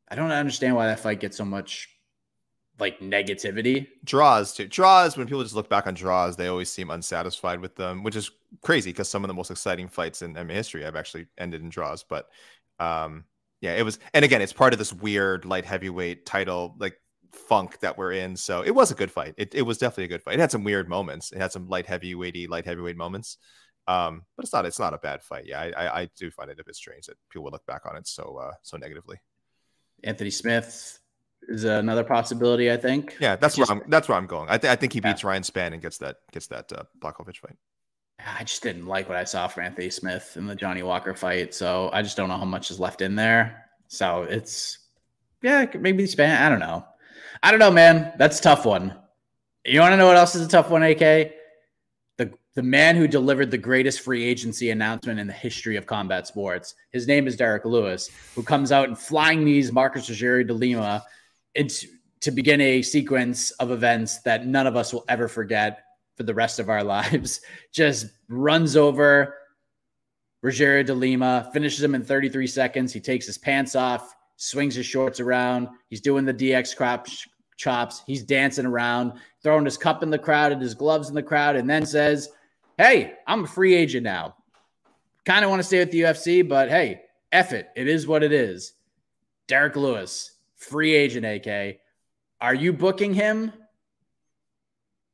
[0.08, 1.88] I don't understand why that fight gets so much
[2.78, 3.86] like negativity.
[4.04, 4.66] Draws too.
[4.66, 8.16] Draws, when people just look back on draws, they always seem unsatisfied with them, which
[8.16, 8.30] is
[8.62, 11.68] crazy because some of the most exciting fights in MMA history have actually ended in
[11.68, 12.02] draws.
[12.02, 12.28] But
[12.78, 13.24] um
[13.60, 16.74] yeah, it was and again, it's part of this weird light heavyweight title.
[16.78, 16.96] Like
[17.32, 18.36] funk that we're in.
[18.36, 19.34] So it was a good fight.
[19.38, 20.34] It, it was definitely a good fight.
[20.34, 21.32] It had some weird moments.
[21.32, 23.38] It had some light heavyweighty, light heavyweight moments.
[23.88, 25.44] Um, but it's not it's not a bad fight.
[25.46, 27.82] Yeah, I, I, I do find it a bit strange that people would look back
[27.84, 29.16] on it so uh, so negatively.
[30.04, 31.00] Anthony Smith
[31.48, 32.70] is another possibility.
[32.70, 33.16] I think.
[33.20, 33.82] Yeah, that's where I'm.
[33.88, 34.48] That's where I'm going.
[34.48, 35.30] I, th- I think he beats yeah.
[35.30, 37.56] Ryan Spann and gets that gets that uh, Blachowicz fight.
[38.24, 41.54] I just didn't like what I saw from Anthony Smith in the Johnny Walker fight,
[41.54, 43.64] so I just don't know how much is left in there.
[43.88, 44.78] So it's
[45.42, 46.40] yeah, maybe Spann.
[46.40, 46.84] I don't know.
[47.42, 48.12] I don't know, man.
[48.18, 48.94] That's a tough one.
[49.64, 50.98] You want to know what else is a tough one, AK?
[52.18, 56.26] The the man who delivered the greatest free agency announcement in the history of combat
[56.26, 56.74] sports.
[56.90, 61.02] His name is Derrick Lewis, who comes out and flying knees Marcos Rogerio de Lima
[61.54, 61.88] into
[62.20, 65.82] to begin a sequence of events that none of us will ever forget
[66.16, 67.40] for the rest of our lives.
[67.72, 69.34] Just runs over
[70.44, 72.92] Rogerio de Lima, finishes him in 33 seconds.
[72.92, 75.68] He takes his pants off, swings his shorts around.
[75.88, 77.06] He's doing the DX crop
[77.56, 78.02] chops.
[78.06, 79.12] He's dancing around,
[79.42, 82.30] throwing his cup in the crowd and his gloves in the crowd, and then says,
[82.78, 84.34] Hey, I'm a free agent now.
[85.24, 87.68] Kind of want to stay with the UFC, but hey, F it.
[87.76, 88.72] It is what it is.
[89.46, 91.78] Derrick Lewis, free agent, AK.
[92.40, 93.52] Are you booking him?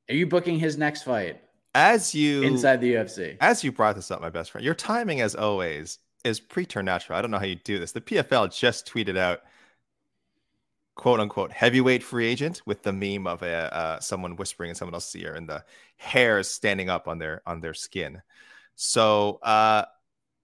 [0.08, 1.40] Are you booking his next fight?
[1.74, 3.36] As you inside the UFC.
[3.40, 7.18] As you brought this up, my best friend, your timing as always is preternatural.
[7.18, 7.92] I don't know how you do this.
[7.92, 9.40] The PFL just tweeted out
[10.94, 14.94] quote unquote heavyweight free agent with the meme of a uh, someone whispering in someone
[14.94, 15.64] else's ear and the
[15.96, 18.20] hairs standing up on their on their skin.
[18.74, 19.84] So uh,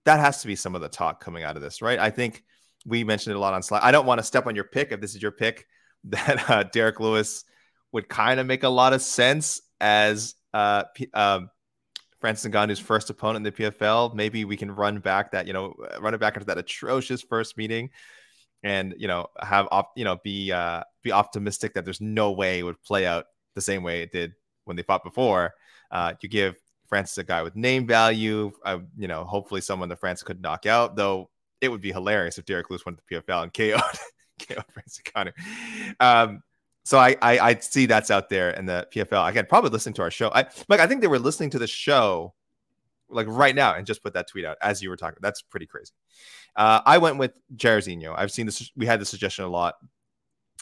[0.04, 1.98] that has to be some of the talk coming out of this, right?
[1.98, 2.44] I think
[2.86, 3.80] we mentioned it a lot on slide.
[3.82, 5.66] I don't want to step on your pick if this is your pick
[6.04, 7.44] that uh, Derrick Lewis
[7.92, 11.50] would kind of make a lot of sense as uh, P- um,
[12.20, 14.14] Francis Ngannou's first opponent in the PFL.
[14.14, 17.56] Maybe we can run back that, you know, run it back into that atrocious first
[17.56, 17.90] meeting
[18.64, 22.58] and you know have op- you know be uh be optimistic that there's no way
[22.58, 24.32] it would play out the same way it did
[24.64, 25.54] when they fought before
[25.92, 26.56] uh you give
[26.88, 30.66] francis a guy with name value uh, you know hopefully someone that francis could knock
[30.66, 31.30] out though
[31.64, 33.98] it would be hilarious if Derrick lewis went to the pfl and KO'd,
[34.48, 35.32] KO'd francis Ngannou.
[36.00, 36.42] um
[36.84, 39.16] so I, I I see that's out there in the PFL.
[39.18, 40.30] I Again, probably listening to our show.
[40.34, 42.34] I like I think they were listening to the show
[43.08, 45.18] like right now and just put that tweet out as you were talking.
[45.22, 45.92] That's pretty crazy.
[46.56, 48.14] Uh, I went with Jairzinho.
[48.16, 48.70] I've seen this.
[48.76, 49.76] We had the suggestion a lot.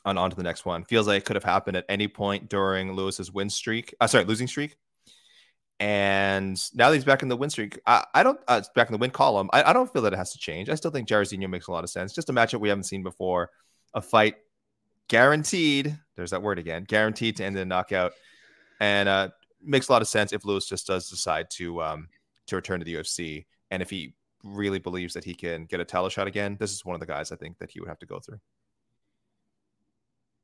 [0.04, 0.84] On on to the next one.
[0.84, 3.94] Feels like it could have happened at any point during Lewis's win streak.
[4.00, 4.76] Uh, sorry, losing streak.
[5.82, 8.92] And now that he's back in the win streak, I, I don't uh, back in
[8.92, 9.50] the win column.
[9.52, 10.68] I, I, don't feel that it has to change.
[10.68, 12.12] I still think Jairzinho makes a lot of sense.
[12.12, 13.50] Just a matchup we haven't seen before.
[13.92, 14.36] A fight
[15.08, 15.98] guaranteed.
[16.14, 16.84] There's that word again.
[16.84, 18.12] Guaranteed to end in a knockout,
[18.78, 22.08] and uh, makes a lot of sense if Lewis just does decide to um,
[22.46, 23.46] to return to the UFC.
[23.72, 24.14] And if he
[24.44, 27.06] really believes that he can get a title shot again, this is one of the
[27.06, 28.38] guys I think that he would have to go through.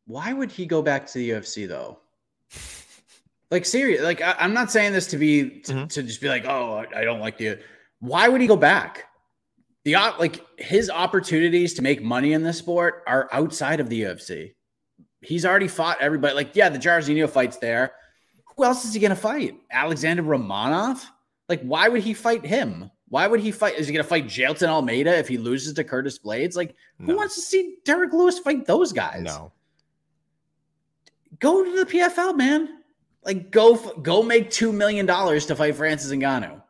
[0.04, 2.00] Why would he go back to the UFC though?
[3.50, 5.86] like serious, like I, am not saying this to be to, mm-hmm.
[5.86, 7.58] to just be like, oh, I don't like the.
[8.00, 9.04] Why would he go back?
[9.84, 14.54] The like his opportunities to make money in this sport are outside of the UFC.
[15.20, 16.34] He's already fought everybody.
[16.34, 17.92] Like, yeah, the Jairzinho fight's there.
[18.56, 19.56] Who else is he going to fight?
[19.70, 21.04] Alexander Romanov?
[21.48, 22.90] Like, why would he fight him?
[23.08, 23.78] Why would he fight?
[23.78, 26.56] Is he going to fight Jailton Almeida if he loses to Curtis Blaydes?
[26.56, 27.06] Like, no.
[27.06, 29.22] who wants to see Derrick Lewis fight those guys?
[29.22, 29.52] No.
[31.38, 32.68] Go to the PFL, man.
[33.24, 36.62] Like, go go make two million dollars to fight Francis Ngannou.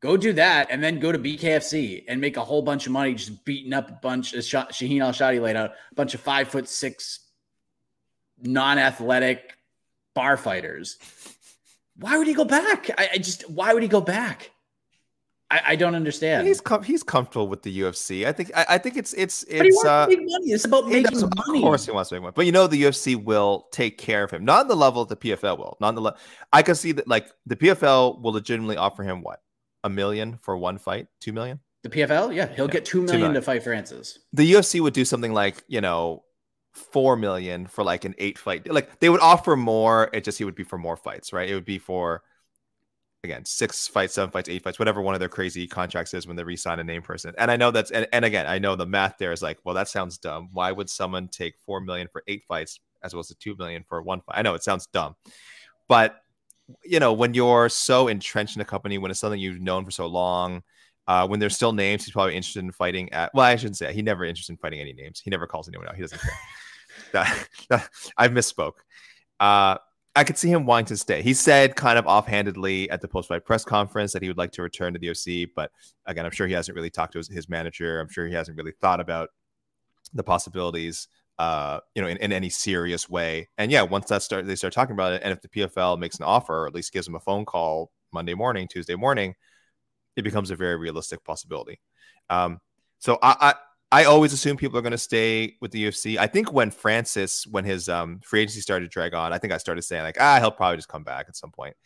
[0.00, 3.14] Go do that, and then go to BKFC and make a whole bunch of money
[3.14, 4.34] just beating up a bunch.
[4.34, 7.20] Uh, As Shaheen Al Shatti laid out, a bunch of five foot six,
[8.42, 9.56] non-athletic
[10.14, 10.98] bar fighters.
[11.98, 12.90] Why would he go back?
[12.98, 14.50] I, I just why would he go back?
[15.50, 16.46] I, I don't understand.
[16.46, 18.26] He's com- he's comfortable with the UFC.
[18.26, 19.58] I think I, I think it's it's it's.
[19.58, 20.50] But he wants uh, to make money.
[20.50, 21.58] It's about making does, money.
[21.58, 22.32] Of course, he wants to make money.
[22.34, 24.44] But you know, the UFC will take care of him.
[24.44, 25.76] Not on the level the PFL will.
[25.80, 26.18] Not on the level.
[26.52, 29.40] I can see that like the PFL will legitimately offer him what
[29.84, 31.60] a million for one fight, two million.
[31.84, 32.72] The PFL, yeah, he'll yeah.
[32.72, 34.18] get two million, two million to fight Francis.
[34.32, 36.24] The UFC would do something like you know
[36.72, 38.68] four million for like an eight fight.
[38.70, 40.10] Like they would offer more.
[40.12, 41.48] It just he would be for more fights, right?
[41.48, 42.22] It would be for
[43.24, 46.36] again six fights, seven fights, eight fights, whatever one of their crazy contracts is when
[46.36, 47.34] they resign a name person.
[47.38, 49.74] And I know that's and, and again, I know the math there is like, well,
[49.74, 50.50] that sounds dumb.
[50.52, 53.84] Why would someone take four million for eight fights as well as to two million
[53.88, 54.38] for one fight?
[54.38, 55.16] I know it sounds dumb,
[55.88, 56.22] but
[56.84, 59.90] you know, when you're so entrenched in a company, when it's something you've known for
[59.90, 60.62] so long,
[61.08, 63.32] uh, when there's still names, he's probably interested in fighting at.
[63.32, 65.20] Well, I shouldn't say he never interested in fighting any names.
[65.20, 65.94] He never calls anyone out.
[65.94, 66.32] He doesn't care.
[67.12, 68.72] that, that, I misspoke.
[69.38, 69.78] Uh,
[70.16, 71.20] I could see him wanting to stay.
[71.20, 74.62] He said kind of offhandedly at the post-fight press conference that he would like to
[74.62, 75.70] return to the OC, but
[76.06, 78.00] again, I'm sure he hasn't really talked to his, his manager.
[78.00, 79.28] I'm sure he hasn't really thought about
[80.14, 83.50] the possibilities, uh, you know, in, in any serious way.
[83.58, 86.16] And yeah, once that start, they start talking about it, and if the PFL makes
[86.16, 89.34] an offer, or at least gives him a phone call Monday morning, Tuesday morning,
[90.16, 91.78] it becomes a very realistic possibility.
[92.30, 92.60] Um,
[93.00, 93.54] so I,
[93.92, 96.18] I always assume people are going to stay with the UFC.
[96.18, 99.52] I think when Francis, when his um, free agency started to drag on, I think
[99.52, 101.76] I started saying like, ah, he'll probably just come back at some point.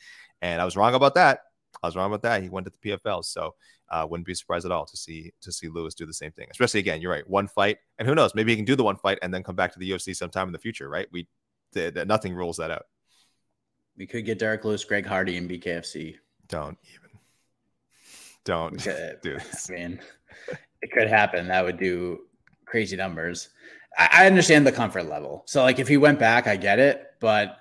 [0.41, 1.41] And I was wrong about that.
[1.83, 2.43] I was wrong about that.
[2.43, 3.55] He went to the PFL, so
[3.91, 6.47] uh, wouldn't be surprised at all to see to see Lewis do the same thing.
[6.51, 8.97] Especially again, you're right, one fight, and who knows, maybe he can do the one
[8.97, 11.07] fight and then come back to the UFC sometime in the future, right?
[11.13, 11.29] We
[11.73, 12.85] did nothing rules that out.
[13.97, 16.17] We could get Derrick Lewis, Greg Hardy, and BKFC.
[16.49, 17.11] Don't even.
[18.45, 18.79] Don't
[19.23, 19.71] do this.
[19.71, 20.01] I mean,
[20.83, 21.49] it could happen.
[21.49, 22.21] That would do
[22.67, 23.49] crazy numbers.
[23.97, 25.43] I, I understand the comfort level.
[25.47, 27.57] So like if he went back, I get it, but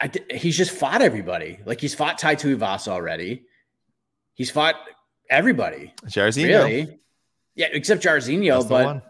[0.00, 1.58] I, he's just fought everybody.
[1.64, 3.44] Like he's fought Tai Tuivasa already.
[4.34, 4.76] He's fought
[5.30, 5.94] everybody.
[6.06, 6.46] Jairzinho.
[6.46, 6.98] Really?
[7.54, 9.02] Yeah, except Jairzinho, but the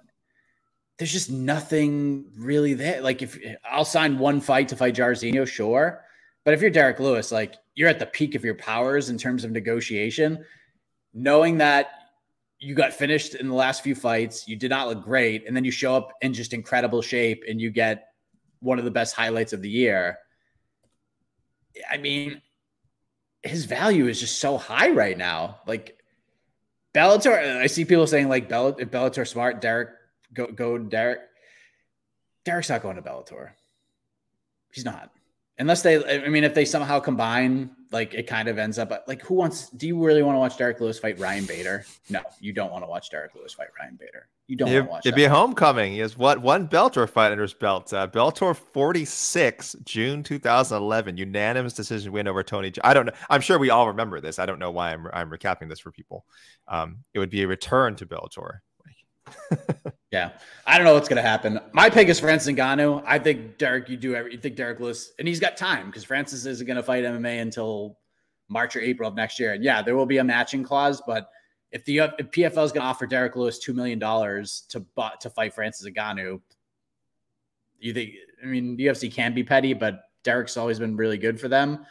[0.99, 3.01] there's just nothing really there.
[3.01, 3.39] Like if
[3.69, 6.05] I'll sign one fight to fight Jairzinho, sure.
[6.45, 9.45] But if you're Derrick Lewis, like you're at the peak of your powers in terms
[9.45, 10.45] of negotiation,
[11.13, 11.89] knowing that
[12.61, 14.49] you got finished in the last few fights.
[14.49, 15.47] You did not look great.
[15.47, 18.09] And then you show up in just incredible shape and you get
[18.61, 20.19] one of the best highlights of the year.
[21.91, 22.41] I mean,
[23.43, 25.61] his value is just so high right now.
[25.67, 25.99] Like,
[26.95, 27.61] Bellator.
[27.61, 29.91] I see people saying like Bell, Bellator smart, Derrick
[30.33, 31.21] go go Derrick.
[32.45, 33.51] Derrick's not going to Bellator.
[34.73, 35.11] He's not.
[35.59, 39.23] Unless they, I mean, if they somehow combine, like it kind of ends up like
[39.23, 39.71] who wants?
[39.71, 41.85] Do you really want to watch Derrick Lewis fight Ryan Bader?
[42.11, 44.29] No, you don't want to watch Derrick Lewis fight Ryan Bader.
[44.49, 45.07] You don't It, want to watch.
[45.07, 45.17] it'd that.
[45.17, 45.93] be a homecoming.
[45.93, 47.93] He has what one Bellator fight under his belt.
[47.95, 52.71] Uh, Bellator 46, June 2011, unanimous decision win over Tony.
[52.71, 53.13] J- I don't know.
[53.31, 54.39] I'm sure we all remember this.
[54.41, 56.25] I don't know why I'm I'm recapping this for people.
[56.67, 58.59] Um, it would be a return to Bellator.
[60.15, 60.31] Yeah,
[60.65, 61.59] I don't know what's gonna happen.
[61.73, 63.03] My pick is Francis Ngannou.
[63.05, 66.05] I think Derrick, you do every, you think Derrick Lewis, and he's got time because
[66.05, 67.99] Francis isn't gonna fight MMA until
[68.49, 69.55] March or April of next year.
[69.55, 71.31] And yeah, there will be a matching clause, but
[71.73, 74.87] if the if PFL is gonna offer Derrick Lewis two million dollars to
[75.21, 76.41] to fight Francis Ngannou,
[77.81, 78.13] you think?
[78.41, 81.85] I mean, UFC can be petty, but Derrick's always been really good for them.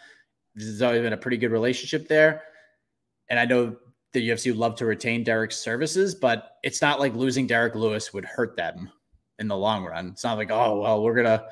[0.55, 2.43] There's always been a pretty good relationship there,
[3.27, 3.75] and I know
[4.13, 8.13] the UFC would love to retain Derrick's services, but it's not like losing Derrick Lewis
[8.13, 8.89] would hurt them
[9.39, 10.09] in the long run.
[10.09, 11.45] It's not like, oh well, we're gonna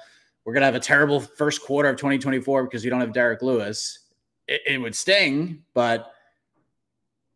[0.45, 3.99] we're gonna have a terrible first quarter of 2024 because we don't have Derrick Lewis.
[4.47, 6.13] It, it would sting, but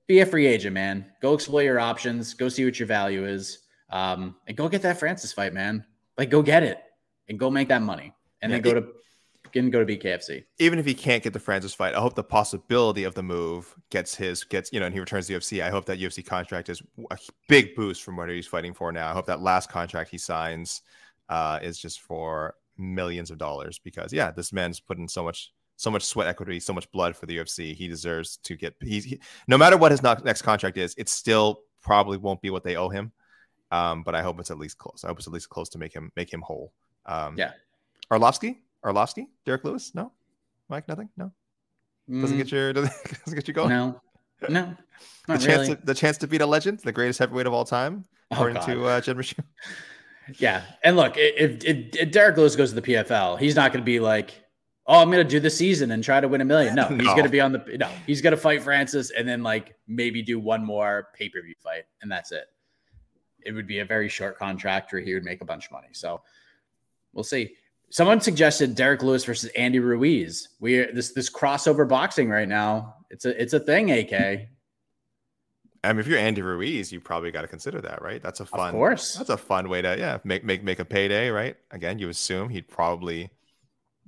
[0.08, 1.06] be a free agent, man.
[1.22, 2.36] Go explore your options.
[2.36, 3.60] Go see what your value is,
[3.90, 5.84] um, and go get that Francis fight, man.
[6.18, 6.80] Like, go get it
[7.28, 8.88] and go make that money, and Yeah, then go to
[9.62, 10.44] can go to BKFC.
[10.60, 13.74] Even if he can't get the Francis fight, I hope the possibility of the move
[13.90, 15.64] gets his gets you know, and he returns to UFC.
[15.64, 16.82] I hope that UFC contract is
[17.12, 19.10] a big boost from what he's fighting for now.
[19.10, 20.82] I hope that last contract he signs
[21.30, 25.52] uh, is just for millions of dollars because yeah, this man's put in so much
[25.78, 27.76] so much sweat equity, so much blood for the UFC.
[27.76, 28.76] He deserves to get.
[28.82, 32.64] He's he, no matter what his next contract is, it still probably won't be what
[32.64, 33.12] they owe him.
[33.72, 35.04] Um, but I hope it's at least close.
[35.04, 36.72] I hope it's at least close to make him make him whole.
[37.06, 37.52] Um, Yeah.
[38.12, 40.12] Arlovsky, Arlovsky, Derrick Lewis, no,
[40.70, 41.32] Mike, nothing, no,
[42.10, 42.94] doesn't get your doesn't,
[43.26, 43.70] doesn't get you going.
[43.72, 44.00] Mm,
[44.50, 44.78] no, no,
[45.28, 45.76] the chance really.
[45.76, 48.56] to, the chance to beat a legend, the greatest heavyweight of all time, Oh, according
[48.58, 48.66] God.
[48.68, 49.18] to uh, Jed.
[50.40, 53.84] Yeah, and look, if, if, if Derrick Lewis goes to the PFL, he's not going
[53.84, 54.32] to be like,
[54.88, 56.74] "Oh, I'm going to do the season and try to win a million.
[56.74, 57.12] No, he's No.
[57.12, 57.88] going to be on the no.
[58.08, 61.54] He's going to fight Francis and then like maybe do one more pay per view
[61.64, 62.46] fight, and that's it.
[63.46, 65.90] It would be a very short contract where he would make a bunch of money.
[65.92, 66.22] So
[67.14, 67.54] we'll see.
[67.90, 70.50] Someone suggested Derrick Lewis versus Andy Ruiz.
[70.60, 72.96] We this this crossover boxing right now.
[73.10, 73.92] It's a it's a thing.
[73.92, 74.50] AK,
[75.86, 78.22] I mean, if you're Andy Ruiz, you probably got to consider that, right?
[78.22, 79.16] That's a fun, of course.
[79.16, 81.56] That's a fun way to yeah make make make a payday, right?
[81.72, 83.30] Again, you assume he'd probably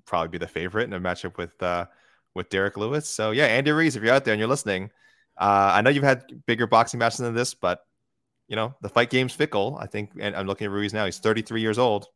[0.05, 1.86] probably be the favorite in a matchup with uh
[2.34, 3.07] with Derrick Lewis.
[3.07, 4.91] So yeah, Andy Ruiz, if you're out there and you're listening,
[5.38, 7.86] uh, I know you've had bigger boxing matches than this, but
[8.47, 9.78] you know the fight game's fickle.
[9.80, 12.07] I think, and I'm looking at Ruiz now; he's 33 years old.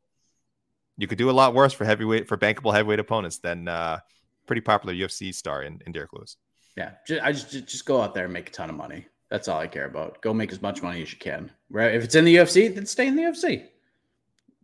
[1.01, 4.01] You could do a lot worse for heavyweight for bankable heavyweight opponents than uh,
[4.45, 6.37] pretty popular UFC star in, in Derrick Lewis.
[6.77, 6.91] Yeah,
[7.23, 9.07] I just just go out there and make a ton of money.
[9.31, 10.21] That's all I care about.
[10.21, 11.49] Go make as much money as you can.
[11.71, 11.95] Right?
[11.95, 13.65] If it's in the UFC, then stay in the UFC.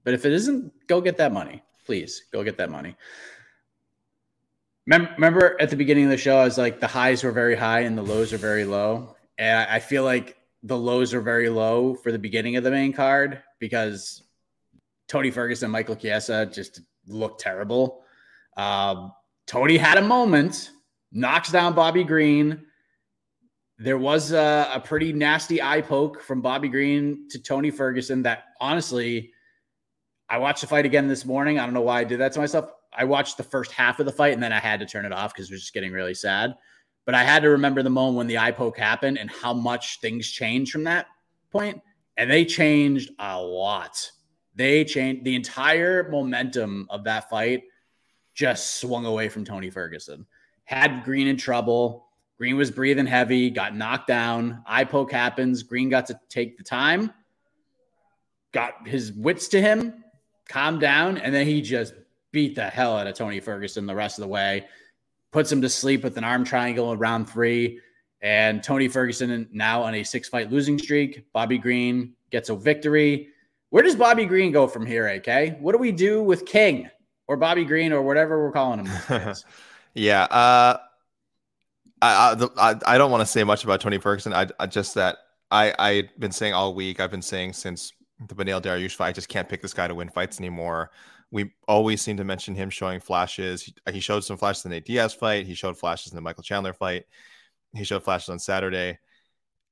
[0.04, 1.64] But if it isn't, go get that money.
[1.88, 2.96] Please go get that money.
[4.86, 7.56] Mem- Remember at the beginning of the show, I was like, the highs were very
[7.56, 9.16] high and the lows are very low.
[9.40, 12.94] And I feel like the lows are very low for the beginning of the main
[12.94, 14.22] card because
[15.08, 18.04] Tony Ferguson, Michael Chiesa just looked terrible.
[18.58, 19.12] Um,
[19.46, 20.72] Tony had a moment,
[21.12, 22.66] knocks down Bobby Green.
[23.80, 28.46] There was a, a pretty nasty eye poke from Bobby Green to Tony Ferguson that
[28.60, 29.32] honestly,
[30.30, 31.60] I watched the fight again this morning.
[31.60, 32.70] I don't know why I did that to myself.
[32.92, 35.14] I watched the first half of the fight and then I had to turn it
[35.14, 36.56] off because it was just getting really sad.
[37.06, 40.02] But I had to remember the moment when the eye poke happened and how much
[40.02, 41.06] things changed from that
[41.52, 41.80] point.
[42.18, 44.12] And they changed a lot.
[44.58, 47.64] They changed the entire momentum of that fight
[48.34, 50.26] just swung away from Tony Ferguson.
[50.66, 52.08] Had Green in trouble.
[52.38, 54.64] Green was breathing heavy, got knocked down.
[54.66, 55.64] Eye poke happens.
[55.64, 57.12] Green got to take the time,
[58.52, 60.04] got his wits to him,
[60.48, 61.94] calmed down, and then he just
[62.32, 64.66] beat the hell out of Tony Ferguson the rest of the way.
[65.32, 67.80] Puts him to sleep with an arm triangle in round three.
[68.22, 71.26] And Tony Ferguson now on a six fight losing streak.
[71.34, 73.30] Bobby Green gets a victory.
[73.70, 75.58] Where does Bobby Green go from here, AK?
[75.60, 76.90] What do we do with King
[77.28, 79.34] or Bobby Green or whatever we're calling him?
[79.94, 80.78] Yeah, uh,
[82.02, 84.32] I, I the- I I don't want to say much about Tony Ferguson.
[84.32, 85.18] I, I just that
[85.50, 87.00] I I've been saying all week.
[87.00, 87.94] I've been saying since
[88.28, 89.08] the Beneil Dariush fight.
[89.10, 90.92] I just can't pick this guy to win fights anymore.
[91.32, 93.64] We always seem to mention him showing flashes.
[93.64, 95.48] He, he showed some flashes in the Diaz fight.
[95.48, 97.06] He showed flashes in the Michael Chandler fight.
[97.74, 99.00] He showed flashes on Saturday,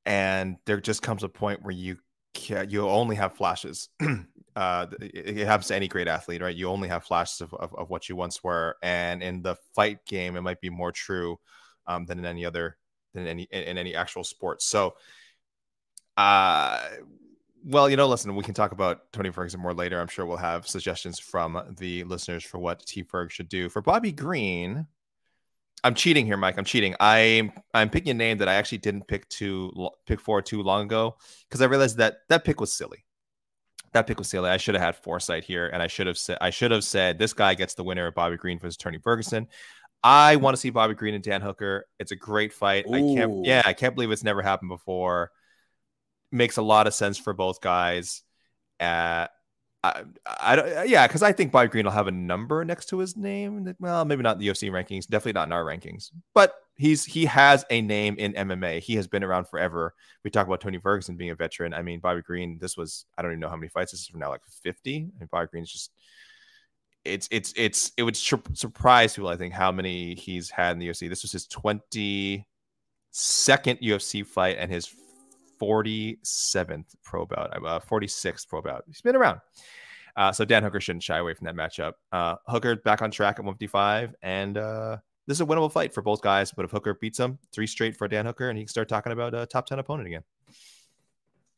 [0.07, 1.97] and there just comes a point where you
[2.35, 3.89] can you only have flashes.
[4.55, 6.55] uh, it, it happens to any great athlete, right?
[6.55, 10.05] You only have flashes of, of, of what you once were, and in the fight
[10.05, 11.39] game, it might be more true
[11.87, 12.77] um, than in any other
[13.13, 14.61] than any in, in any actual sport.
[14.61, 14.95] So
[16.17, 16.79] Uh
[17.67, 19.99] well, you know, listen, we can talk about Tony Ferguson more later.
[19.99, 23.69] I'm sure we'll have suggestions from the listeners for what T Ferg should do.
[23.69, 24.85] For Bobby Green,
[25.85, 26.57] I'm cheating here, Mike.
[26.57, 26.95] I'm cheating.
[26.99, 29.71] I'm I'm picking a name that I actually didn't pick too
[30.05, 31.15] pick for too long ago
[31.47, 33.05] because I realized that that pick was silly.
[33.93, 34.49] That pick was silly.
[34.49, 37.19] I should have had foresight here, and I should have said I should have said
[37.19, 39.47] this guy gets the winner of Bobby Green versus Tony Ferguson.
[40.03, 41.85] I want to see Bobby Green and Dan Hooker.
[41.99, 42.85] It's a great fight.
[42.87, 42.93] Ooh.
[42.93, 43.45] I can't.
[43.45, 45.31] Yeah, I can't believe it's never happened before
[46.31, 48.21] makes a lot of sense for both guys.
[48.79, 49.27] Uh,
[49.85, 50.03] I,
[50.39, 52.99] I don't, uh, yeah, because I think Bobby Green will have a number next to
[52.99, 53.73] his name.
[53.79, 57.25] Well, maybe not in the UFC rankings, definitely not in our rankings, but he's he
[57.25, 58.79] has a name in MMA.
[58.79, 59.93] He has been around forever.
[60.23, 61.73] We talk about Tony Ferguson being a veteran.
[61.73, 62.57] I mean, Bobby Green.
[62.59, 65.09] This was I don't even know how many fights this is from now, like fifty.
[65.19, 65.91] And Bobby Green's just
[67.03, 69.29] it's it's it's it would surprise people.
[69.29, 71.07] I think how many he's had in the UFC.
[71.07, 72.47] This was his twenty
[73.11, 74.93] second UFC fight and his
[75.61, 78.83] 47th pro bout, uh, 46th pro bout.
[78.87, 79.39] He's been around.
[80.15, 81.93] Uh, so Dan Hooker shouldn't shy away from that matchup.
[82.11, 84.97] Uh, Hooker back on track at 155, and uh,
[85.27, 86.51] this is a winnable fight for both guys.
[86.51, 89.11] But if Hooker beats him, three straight for Dan Hooker, and he can start talking
[89.11, 90.23] about a top 10 opponent again.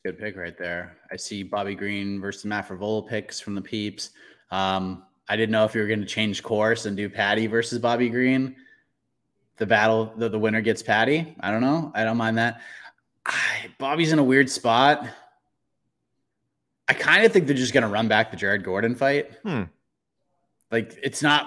[0.04, 0.98] Good pick right there.
[1.12, 4.12] I see Bobby Green versus Matt Frevola picks from the peeps.
[4.52, 7.80] Um, I didn't know if you were going to change course and do Paddy versus
[7.80, 8.56] Bobby Green.
[9.58, 11.36] The battle, the, the winner gets Paddy.
[11.42, 11.92] I don't know.
[11.94, 12.62] I don't mind that.
[13.78, 15.06] Bobby's in a weird spot.
[16.88, 19.32] I kind of think they're just going to run back the Jared Gordon fight.
[19.44, 19.64] Hmm.
[20.72, 21.46] Like it's not.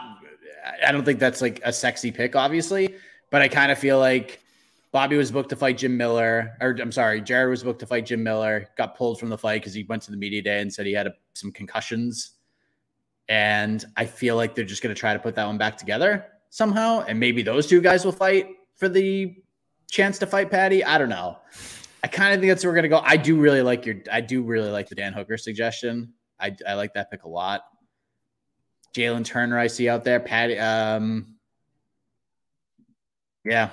[0.87, 2.95] I don't think that's like a sexy pick, obviously,
[3.31, 4.41] but I kind of feel like
[4.93, 8.07] Bobby was booked to fight Jim Miller, or I'm sorry, Jared was booked to fight
[8.07, 8.69] Jim Miller.
[8.77, 10.93] Got pulled from the fight because he went to the media day and said he
[10.93, 12.33] had a, some concussions.
[13.29, 16.27] And I feel like they're just going to try to put that one back together
[16.51, 19.37] somehow, and maybe those two guys will fight for the
[19.91, 20.85] chance to fight Paddy?
[20.85, 21.39] I don't know.
[22.03, 23.01] I kind of think that's where we're gonna go.
[23.05, 23.97] I do really like your.
[24.11, 26.15] I do really like the Dan Hooker suggestion.
[26.39, 27.63] I, I like that pick a lot.
[28.95, 30.21] Jalen Turner, I see out there.
[30.21, 30.59] Paddy.
[30.59, 31.37] Um,
[33.45, 33.71] yeah,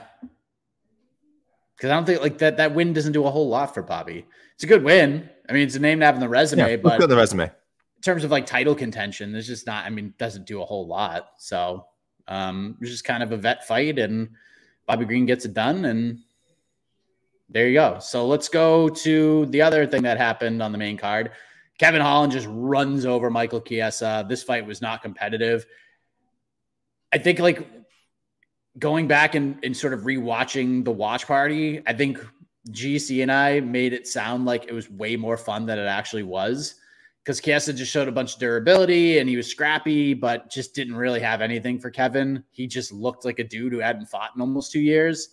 [1.75, 2.57] because I don't think like that.
[2.57, 4.25] That win doesn't do a whole lot for Bobby.
[4.55, 5.29] It's a good win.
[5.49, 7.49] I mean, it's a name to have in the resume, yeah, but the resume
[7.97, 9.85] in terms of like title contention, there's just not.
[9.85, 11.31] I mean, doesn't do a whole lot.
[11.37, 11.85] So
[12.27, 14.29] um, it's just kind of a vet fight, and
[14.87, 16.19] Bobby Green gets it done, and
[17.49, 17.99] there you go.
[17.99, 21.31] So let's go to the other thing that happened on the main card.
[21.77, 24.25] Kevin Holland just runs over Michael Chiesa.
[24.27, 25.65] This fight was not competitive.
[27.13, 27.67] I think like
[28.79, 32.19] going back and, and sort of rewatching the watch party, I think
[32.69, 36.23] GC and I made it sound like it was way more fun than it actually
[36.23, 36.75] was.
[37.27, 40.95] Because Chiesa just showed a bunch of durability and he was scrappy, but just didn't
[40.95, 42.41] really have anything for Kevin.
[42.51, 45.31] He just looked like a dude who hadn't fought in almost two years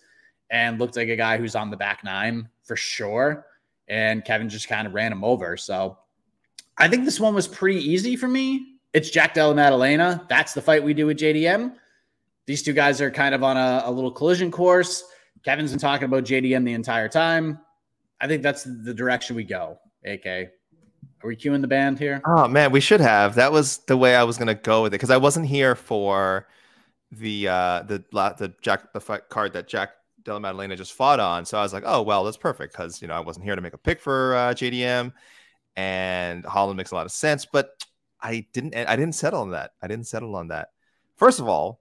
[0.51, 3.47] and looked like a guy who's on the back nine for sure.
[3.87, 5.57] And Kevin just kind of ran him over.
[5.57, 5.97] So
[6.79, 8.79] I think this one was pretty easy for me.
[8.93, 10.27] It's Jack Della Maddalena.
[10.29, 11.77] That's the fight we do with JDM.
[12.47, 15.05] These two guys are kind of on a, a little collision course.
[15.45, 17.61] Kevin's been talking about JDM the entire time.
[18.21, 19.79] I think that's the direction we go.
[20.05, 20.51] AK,
[21.25, 22.21] are we cueing the band here?
[22.27, 23.35] Oh man, we should have.
[23.37, 26.47] That was the way I was gonna go with it because I wasn't here for
[27.11, 29.01] the uh the the Jack the
[29.31, 29.91] card that Jack
[30.23, 31.47] Della Maddalena just fought on.
[31.47, 33.63] So I was like, oh well, that's perfect because you know I wasn't here to
[33.63, 35.13] make a pick for uh, JDM,
[35.77, 37.47] and Holland makes a lot of sense.
[37.47, 37.71] But
[38.21, 38.75] I didn't.
[38.75, 39.73] I didn't settle on that.
[39.83, 40.69] I didn't settle on that.
[41.17, 41.81] First of all,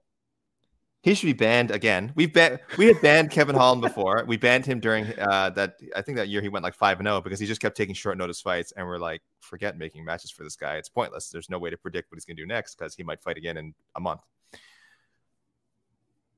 [1.04, 2.12] he should be banned again.
[2.14, 2.60] We've banned.
[2.78, 4.24] We had banned Kevin Holland before.
[4.26, 5.76] We banned him during uh, that.
[5.94, 7.76] I think that year he went like five and zero oh because he just kept
[7.76, 10.76] taking short notice fights, and we're like, forget making matches for this guy.
[10.76, 11.28] It's pointless.
[11.28, 13.36] There's no way to predict what he's going to do next because he might fight
[13.36, 14.20] again in a month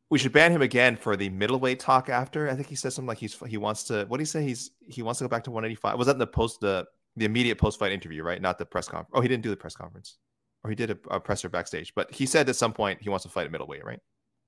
[0.09, 2.49] we should ban him again for the middleweight talk after.
[2.49, 4.05] I think he said something like he's he wants to.
[4.07, 4.43] What did he say?
[4.45, 5.99] He's he wants to go back to 185.
[5.99, 6.87] Was that in the post the
[7.17, 8.41] the immediate post fight interview, right?
[8.41, 9.11] Not the press conference.
[9.15, 10.19] Oh, he didn't do the press conference,
[10.63, 11.93] or he did a, a, presser backstage.
[11.95, 14.01] But he said at some point he wants to fight at middleweight, right?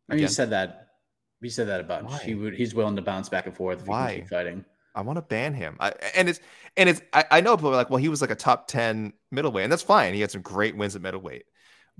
[0.08, 0.86] I mean, he said that.
[1.40, 2.18] He said that about Why?
[2.18, 2.54] he would.
[2.54, 3.86] He's willing to bounce back and forth.
[3.86, 4.64] Why fighting?
[4.94, 5.76] I want to ban him.
[5.78, 6.40] I, and it's
[6.76, 7.00] and it's.
[7.12, 9.72] I, I know people are like, well, he was like a top ten middleweight, and
[9.72, 10.14] that's fine.
[10.14, 11.44] He had some great wins at middleweight,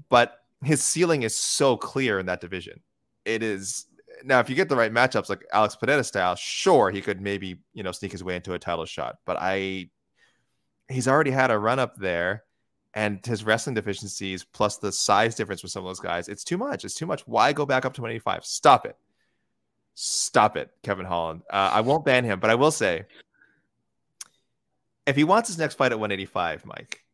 [0.08, 2.80] but his ceiling is so clear in that division.
[3.24, 3.86] It is
[4.24, 7.58] now, if you get the right matchups, like Alex Pereira style, sure, he could maybe
[7.72, 9.16] you know sneak his way into a title shot.
[9.24, 9.90] But I,
[10.88, 12.44] he's already had a run up there,
[12.98, 16.58] and his wrestling deficiencies plus the size difference with some of those guys, it's too
[16.58, 16.84] much.
[16.84, 17.22] It's too much.
[17.28, 18.44] Why go back up to 185?
[18.44, 18.96] Stop it.
[19.94, 21.42] Stop it, Kevin Holland.
[21.48, 23.04] Uh, I won't ban him, but I will say,
[25.06, 27.04] if he wants his next fight at 185, Mike,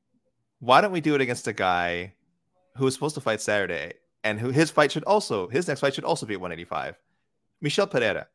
[0.61, 2.15] why don't we do it against a guy
[2.79, 3.93] who was supposed to fight Saturday
[4.25, 6.99] and who his fight should also his next fight should also be at 185.
[7.61, 8.27] Michel Pereira.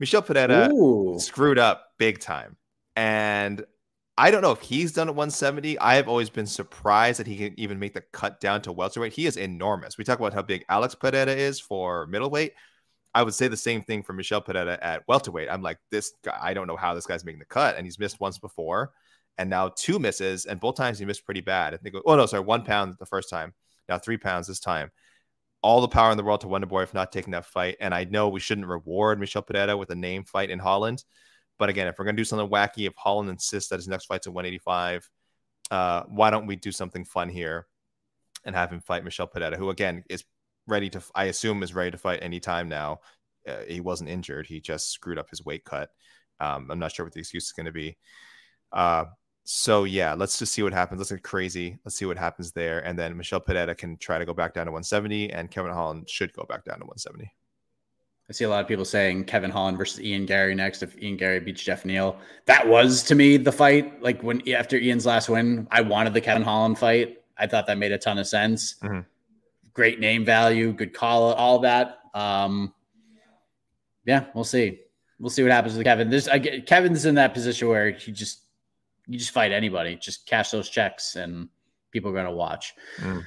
[0.00, 1.16] Michel Pereira Ooh.
[1.20, 2.56] screwed up big time.
[2.96, 3.64] And
[4.22, 5.80] I don't know if he's done at 170.
[5.80, 9.12] I have always been surprised that he can even make the cut down to welterweight.
[9.12, 9.98] He is enormous.
[9.98, 12.52] We talk about how big Alex Pereira is for middleweight.
[13.16, 15.48] I would say the same thing for Michel Pereira at welterweight.
[15.50, 17.76] I'm like, this guy, I don't know how this guy's making the cut.
[17.76, 18.92] And he's missed once before
[19.38, 20.46] and now two misses.
[20.46, 21.74] And both times he missed pretty bad.
[21.74, 23.52] I think, oh no, sorry, one pound the first time,
[23.88, 24.92] now three pounds this time.
[25.62, 27.76] All the power in the world to Wonderboy for not taking that fight.
[27.80, 31.02] And I know we shouldn't reward Michel Pereira with a name fight in Holland.
[31.58, 34.06] But again, if we're going to do something wacky, if Holland insists that his next
[34.06, 35.08] fight's at 185,
[35.70, 37.66] uh, why don't we do something fun here
[38.44, 40.24] and have him fight Michel Pereira, who again is
[40.66, 43.00] ready to, I assume, is ready to fight anytime now.
[43.46, 45.90] Uh, he wasn't injured; he just screwed up his weight cut.
[46.40, 47.96] Um, I'm not sure what the excuse is going to be.
[48.72, 49.06] Uh,
[49.44, 50.98] so yeah, let's just see what happens.
[50.98, 51.78] Let's get crazy.
[51.84, 54.66] Let's see what happens there, and then Michel Pereira can try to go back down
[54.66, 57.32] to 170, and Kevin Holland should go back down to 170.
[58.32, 60.82] I see a lot of people saying Kevin Holland versus Ian Garry next.
[60.82, 62.16] If Ian Garry beats Jeff Neal,
[62.46, 64.02] that was to me the fight.
[64.02, 67.18] Like when after Ian's last win, I wanted the Kevin Holland fight.
[67.36, 68.76] I thought that made a ton of sense.
[68.82, 69.00] Mm-hmm.
[69.74, 71.98] Great name value, good call, all that.
[72.14, 72.72] Um,
[74.06, 74.80] yeah, we'll see.
[75.18, 76.08] We'll see what happens with Kevin.
[76.08, 78.44] This I get, Kevin's in that position where he just
[79.08, 81.50] you just fight anybody, just cash those checks, and
[81.90, 82.72] people are going to watch.
[82.96, 83.26] Mm.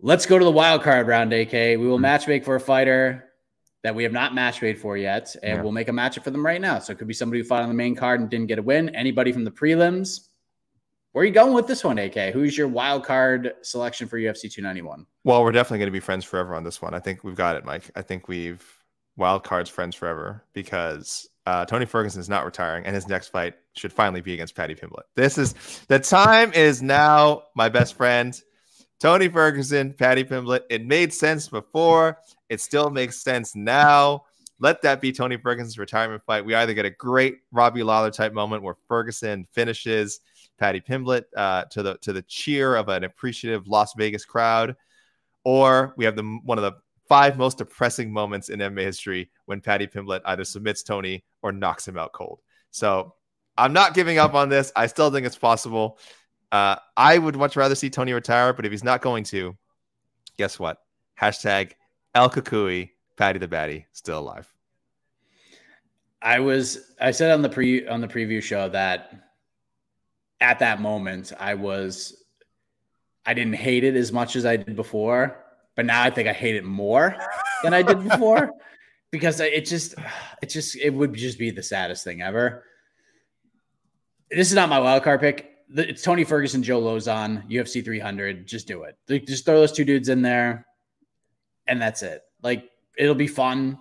[0.00, 1.52] Let's go to the wild card round, AK.
[1.52, 2.02] We will hmm.
[2.02, 3.24] match make for a fighter
[3.82, 5.62] that we have not match made for yet, and yeah.
[5.62, 6.78] we'll make a matchup for them right now.
[6.78, 8.62] So it could be somebody who fought on the main card and didn't get a
[8.62, 8.94] win.
[8.94, 10.28] Anybody from the prelims.
[11.12, 12.34] Where are you going with this one, AK?
[12.34, 15.06] Who's your wild card selection for UFC 291?
[15.24, 16.92] Well, we're definitely going to be friends forever on this one.
[16.92, 17.90] I think we've got it, Mike.
[17.94, 18.62] I think we've
[19.16, 23.54] wild cards friends forever because uh, Tony Ferguson is not retiring, and his next fight
[23.74, 25.04] should finally be against Paddy Pimblett.
[25.14, 25.54] This is
[25.88, 28.38] the time is now, my best friend.
[28.98, 30.62] Tony Ferguson, Paddy Pimblett.
[30.70, 32.18] It made sense before.
[32.48, 34.24] It still makes sense now.
[34.58, 36.44] Let that be Tony Ferguson's retirement fight.
[36.44, 40.20] We either get a great Robbie Lawler type moment where Ferguson finishes
[40.58, 44.76] Paddy Pimblett uh, to the to the cheer of an appreciative Las Vegas crowd,
[45.44, 46.72] or we have the one of the
[47.06, 51.86] five most depressing moments in MMA history when Paddy Pimblett either submits Tony or knocks
[51.86, 52.40] him out cold.
[52.70, 53.14] So
[53.56, 54.72] I'm not giving up on this.
[54.74, 55.98] I still think it's possible.
[56.52, 59.56] Uh, I would much rather see Tony retire, but if he's not going to,
[60.38, 60.78] guess what?
[61.20, 61.72] Hashtag
[62.14, 64.52] El Cucuy, Paddy the Baddy, still alive.
[66.22, 69.10] I was I said on the pre on the preview show that
[70.40, 72.24] at that moment I was
[73.24, 75.44] I didn't hate it as much as I did before,
[75.74, 77.16] but now I think I hate it more
[77.62, 78.52] than I did before
[79.10, 79.94] because it just
[80.42, 82.64] it just it would just be the saddest thing ever.
[84.30, 88.46] This is not my wild card pick it's Tony Ferguson, Joe Lauzon, UFC 300.
[88.46, 88.96] Just do it.
[89.08, 90.66] Like, Just throw those two dudes in there,
[91.66, 92.22] and that's it.
[92.42, 93.78] Like it'll be fun.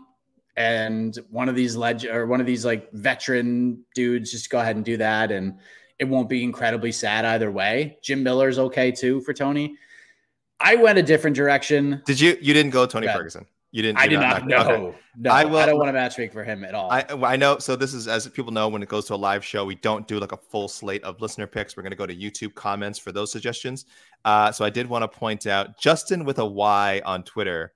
[0.57, 4.77] And one of these leg or one of these like veteran dudes, just go ahead
[4.77, 5.59] and do that, and
[5.99, 7.97] it won't be incredibly sad either way.
[8.01, 9.75] Jim Miller's okay too for Tony.
[10.59, 12.01] I went a different direction.
[12.05, 12.37] Did you?
[12.41, 13.45] You didn't go Tony Ferguson.
[13.75, 13.97] You didn't.
[13.97, 14.47] I did not.
[14.47, 14.57] know.
[14.57, 14.97] Okay.
[15.17, 16.89] No, I, will, I don't want to match make for him at all.
[16.89, 17.57] I I know.
[17.57, 20.07] So this is as people know when it goes to a live show, we don't
[20.07, 21.75] do like a full slate of listener picks.
[21.75, 23.83] We're going to go to YouTube comments for those suggestions.
[24.23, 27.73] Uh, so I did want to point out Justin with a Y on Twitter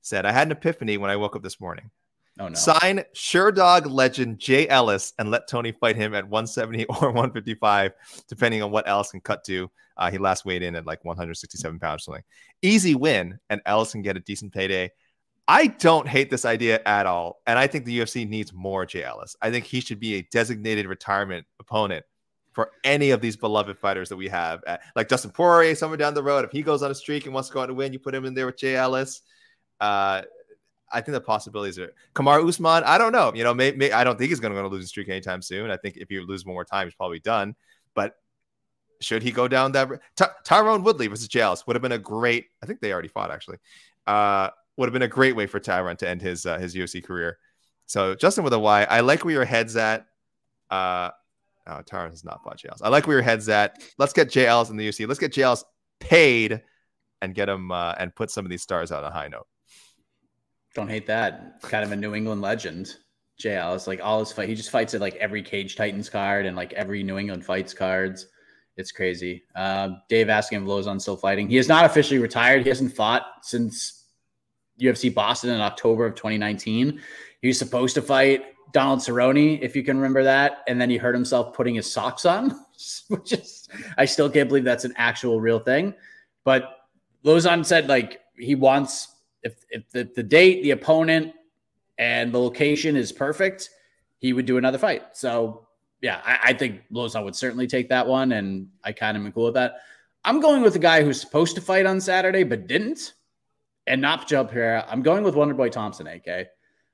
[0.00, 1.92] said I had an epiphany when I woke up this morning.
[2.40, 2.54] Oh no!
[2.54, 7.92] Sign Sherdog legend Jay Ellis and let Tony fight him at 170 or 155,
[8.26, 9.70] depending on what Ellis can cut to.
[9.96, 12.24] Uh, he last weighed in at like 167 pounds, something.
[12.62, 14.90] Easy win, and Ellis can get a decent payday.
[15.48, 17.40] I don't hate this idea at all.
[17.46, 19.36] And I think the UFC needs more Jay Ellis.
[19.40, 22.04] I think he should be a designated retirement opponent
[22.52, 24.64] for any of these beloved fighters that we have.
[24.96, 26.44] Like Dustin Poirier, somewhere down the road.
[26.44, 28.14] If he goes on a streak and wants to go out and win, you put
[28.14, 29.22] him in there with Jay Ellis.
[29.80, 30.22] Uh,
[30.90, 32.82] I think the possibilities are Kamaru Usman.
[32.84, 33.32] I don't know.
[33.34, 35.70] You know, may, may, I don't think he's going to lose a streak anytime soon.
[35.70, 37.54] I think if he loses one more time, he's probably done.
[37.94, 38.16] But
[39.00, 39.88] should he go down that?
[40.16, 42.46] Ty- Tyron Woodley versus Jay Ellis would have been a great.
[42.62, 43.58] I think they already fought actually.
[44.06, 47.02] Uh, would have been a great way for Tyron to end his uh, his UFC
[47.02, 47.38] career.
[47.86, 50.06] So Justin with a Y, I like where your head's at.
[50.70, 51.10] Uh,
[51.66, 52.80] oh, Tyron has not fought JLs.
[52.82, 53.82] I like where your head's at.
[53.98, 55.06] Let's get JLs in the UFC.
[55.06, 55.64] Let's get JLs
[56.00, 56.62] paid
[57.22, 59.46] and get him uh, and put some of these stars out on a high note.
[60.74, 61.62] Don't hate that.
[61.62, 62.96] Kind of a New England legend.
[63.40, 63.74] JL.
[63.74, 64.48] It's like all his fight.
[64.48, 67.74] He just fights at like every Cage Titans card and like every New England Fights
[67.74, 68.26] cards.
[68.76, 69.44] It's crazy.
[69.54, 71.48] Uh, Dave asking if Lauzon still fighting.
[71.48, 72.62] He is not officially retired.
[72.62, 74.05] He hasn't fought since
[74.80, 77.00] UFC Boston in October of 2019.
[77.40, 80.96] He was supposed to fight Donald Cerrone, if you can remember that, and then he
[80.96, 82.50] hurt himself putting his socks on,
[83.08, 85.94] which is I still can't believe that's an actual real thing.
[86.44, 86.76] But
[87.24, 89.08] Lauzon said like he wants
[89.42, 91.32] if if the, the date, the opponent,
[91.98, 93.70] and the location is perfect,
[94.18, 95.16] he would do another fight.
[95.16, 95.68] So
[96.02, 99.32] yeah, I, I think Lauzon would certainly take that one, and I kind of am
[99.32, 99.76] cool with that.
[100.24, 103.14] I'm going with the guy who's supposed to fight on Saturday but didn't,
[103.86, 104.84] and not jump here.
[104.88, 106.48] I'm going with Wonderboy Thompson, AK.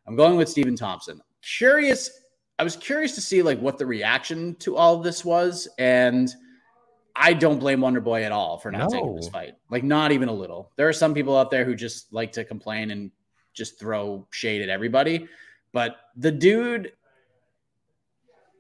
[0.07, 1.21] I'm going with Stephen Thompson.
[1.43, 2.11] Curious,
[2.59, 6.33] I was curious to see like what the reaction to all of this was, and
[7.15, 8.99] I don't blame Wonderboy at all for not no.
[8.99, 9.55] taking this fight.
[9.71, 10.73] Like not even a little.
[10.77, 13.11] There are some people out there who just like to complain and
[13.55, 15.29] just throw shade at everybody,
[15.73, 16.93] but the dude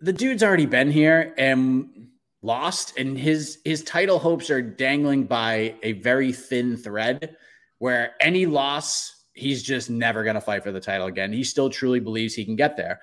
[0.00, 2.08] the dude's already been here and
[2.42, 7.36] lost and his his title hopes are dangling by a very thin thread
[7.82, 11.32] where any loss he's just never going to fight for the title again.
[11.32, 13.00] He still truly believes he can get there.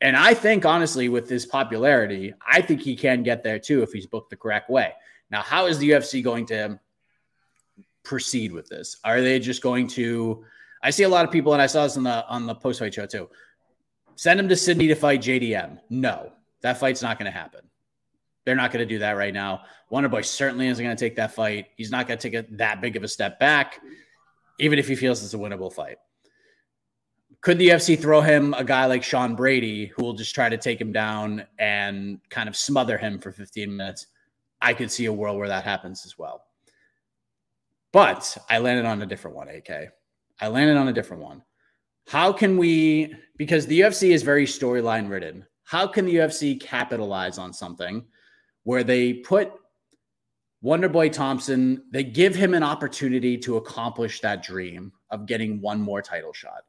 [0.00, 3.92] And I think honestly with his popularity, I think he can get there too if
[3.92, 4.94] he's booked the correct way.
[5.30, 6.80] Now, how is the UFC going to
[8.04, 8.96] proceed with this?
[9.04, 10.46] Are they just going to
[10.82, 12.78] I see a lot of people and I saw this on the on the post
[12.78, 13.28] fight show too.
[14.16, 15.78] Send him to Sydney to fight JDM.
[15.90, 16.32] No.
[16.62, 17.68] That fight's not going to happen.
[18.46, 19.64] They're not going to do that right now.
[19.90, 21.66] Wonderboy certainly isn't going to take that fight.
[21.76, 23.80] He's not going to take a, that big of a step back,
[24.58, 25.98] even if he feels it's a winnable fight.
[27.40, 30.56] Could the UFC throw him a guy like Sean Brady, who will just try to
[30.56, 34.06] take him down and kind of smother him for 15 minutes?
[34.60, 36.44] I could see a world where that happens as well.
[37.90, 39.92] But I landed on a different one, AK.
[40.40, 41.42] I landed on a different one.
[42.06, 47.38] How can we, because the UFC is very storyline ridden, how can the UFC capitalize
[47.38, 48.04] on something
[48.64, 49.52] where they put
[50.64, 56.00] Wonderboy Thompson, they give him an opportunity to accomplish that dream of getting one more
[56.00, 56.64] title shot.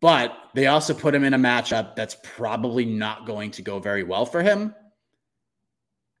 [0.00, 4.02] But they also put him in a matchup that's probably not going to go very
[4.02, 4.74] well for him.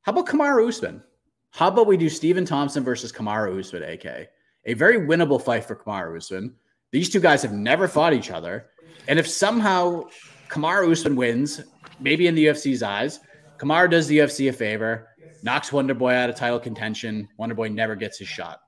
[0.02, 1.02] How about Kamaru Usman?
[1.50, 4.28] How about we do Stephen Thompson versus Kamaru Usman, AK?
[4.66, 6.54] A very winnable fight for Kamaru Usman.
[6.92, 8.66] These two guys have never fought each other.
[9.08, 10.04] And if somehow
[10.48, 11.62] Kamaru Usman wins,
[12.00, 13.20] maybe in the UFC's eyes.
[13.58, 15.09] Kamaru does the UFC a favor,
[15.42, 17.28] knocks Wonderboy out of title contention.
[17.38, 18.60] Wonderboy never gets his shot.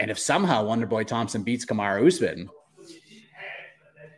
[0.00, 2.48] And if somehow Wonderboy Thompson beats Kamaru Usman,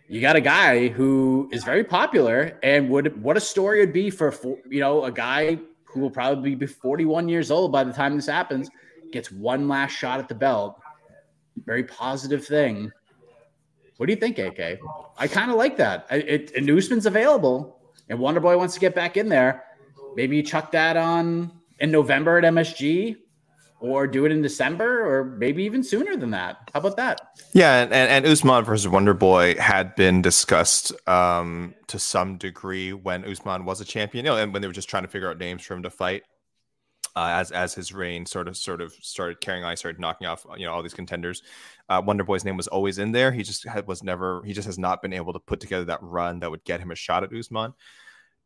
[0.09, 4.11] you got a guy who is very popular and would what a story would be
[4.11, 4.33] for
[4.69, 8.27] you know a guy who will probably be 41 years old by the time this
[8.27, 8.69] happens
[9.13, 10.79] gets one last shot at the belt
[11.65, 12.93] very positive thing
[13.97, 14.81] what do you think, AK?
[15.19, 16.07] I kind of like that.
[16.11, 19.65] It, it, Usman's available, and Wonderboy wants to get back in there.
[20.17, 21.51] Maybe you chuck that on
[21.81, 23.17] in November at MSG,
[23.81, 26.71] or do it in December, or maybe even sooner than that.
[26.73, 27.21] How about that?
[27.53, 33.25] Yeah, and, and, Usman versus Wonder Boy had been discussed um, to some degree when
[33.25, 35.39] Usman was a champion, you know, and when they were just trying to figure out
[35.39, 36.23] names for him to fight.
[37.17, 40.45] Uh, as as his reign sort of sort of started carrying on, started knocking off
[40.57, 41.45] you know all these contenders.
[41.89, 43.31] Uh, Wonder Boy's name was always in there.
[43.31, 44.43] He just had, was never.
[44.45, 46.91] He just has not been able to put together that run that would get him
[46.91, 47.73] a shot at Usman.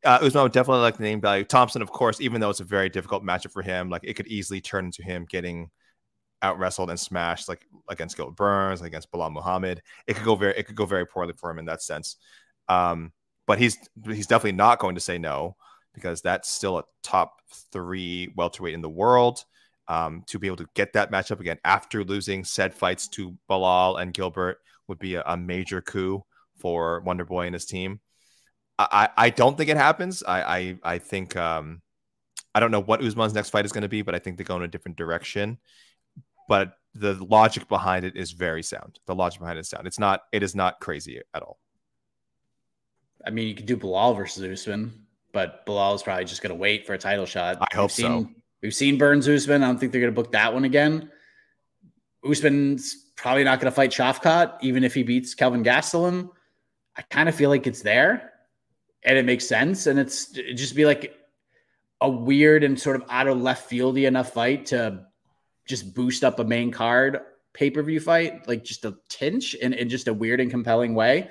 [0.05, 1.45] Uh, Usman definitely like the name value.
[1.45, 4.29] Thompson, of course, even though it's a very difficult matchup for him, like it could
[4.29, 5.71] easily turn into him getting
[6.41, 9.83] out wrestled and smashed, like against Gilbert Burns, against Belal Muhammad.
[10.07, 12.17] It could go very, it could go very poorly for him in that sense.
[12.69, 13.13] Um,
[13.47, 13.77] but he's
[14.07, 15.57] he's definitely not going to say no
[15.95, 17.41] because that's still a top
[17.73, 19.45] three welterweight in the world
[19.89, 24.01] um, to be able to get that matchup again after losing said fights to Belal
[24.01, 26.23] and Gilbert would be a, a major coup
[26.59, 28.01] for Wonder Boy and his team.
[28.79, 30.23] I, I don't think it happens.
[30.23, 31.83] I I, I think um,
[32.55, 34.45] I don't know what Usman's next fight is going to be, but I think they
[34.45, 35.59] go in a different direction.
[36.49, 38.99] But the logic behind it is very sound.
[39.07, 39.87] The logic behind it is sound.
[39.87, 40.23] It's not.
[40.33, 41.59] It is not crazy at all.
[43.27, 46.57] I mean, you could do Belal versus Usman, but Belal is probably just going to
[46.57, 47.59] wait for a title shot.
[47.61, 48.31] I hope seen, so.
[48.63, 49.63] We've seen Burns Usman.
[49.63, 51.11] I don't think they're going to book that one again.
[52.25, 56.31] Usman's probably not going to fight Shavkat, even if he beats Kelvin Gastelum.
[56.97, 58.33] I kind of feel like it's there
[59.05, 59.87] and it makes sense.
[59.87, 61.17] And it's it just be like
[62.01, 65.07] a weird and sort of out of left fieldy enough fight to
[65.67, 67.21] just boost up a main card
[67.53, 70.95] pay per view fight, like just a tinge in, in just a weird and compelling
[70.95, 71.29] way.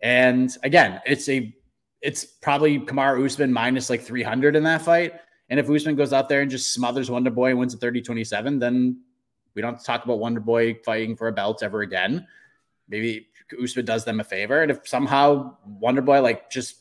[0.00, 1.54] And again, it's a
[2.00, 5.14] it's probably Kamaru Usman minus like 300 in that fight.
[5.48, 8.02] And if Usman goes out there and just smothers Wonder Boy and wins a 30
[8.02, 9.02] 27, then
[9.54, 12.26] we don't talk about Wonder Boy fighting for a belt ever again.
[12.88, 13.28] maybe
[13.62, 16.76] Usman does them a favor, and if somehow Wonder Boy like just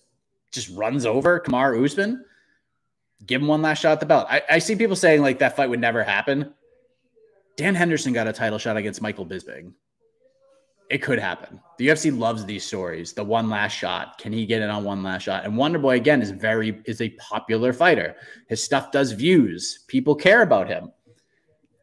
[0.56, 2.26] just runs over Kamaru Usman,
[3.26, 4.28] give him one last shot at the belt.
[4.30, 6.54] I, I see people saying like that fight would never happen.
[7.58, 9.74] Dan Henderson got a title shot against Michael Bisping.
[10.90, 11.60] It could happen.
[11.78, 13.14] The UFC loves these stories.
[13.14, 14.20] The one last shot.
[14.20, 15.44] Can he get it on one last shot?
[15.44, 18.16] And Wonder Boy again is very is a popular fighter.
[18.48, 19.84] His stuff does views.
[19.88, 20.92] People care about him.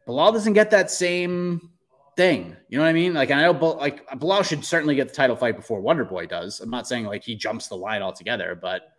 [0.07, 1.72] Belal doesn't get that same
[2.15, 2.55] thing.
[2.69, 3.13] You know what I mean?
[3.13, 6.59] Like I know, like Belal should certainly get the title fight before Wonder Boy does.
[6.59, 8.93] I'm not saying like he jumps the line altogether, but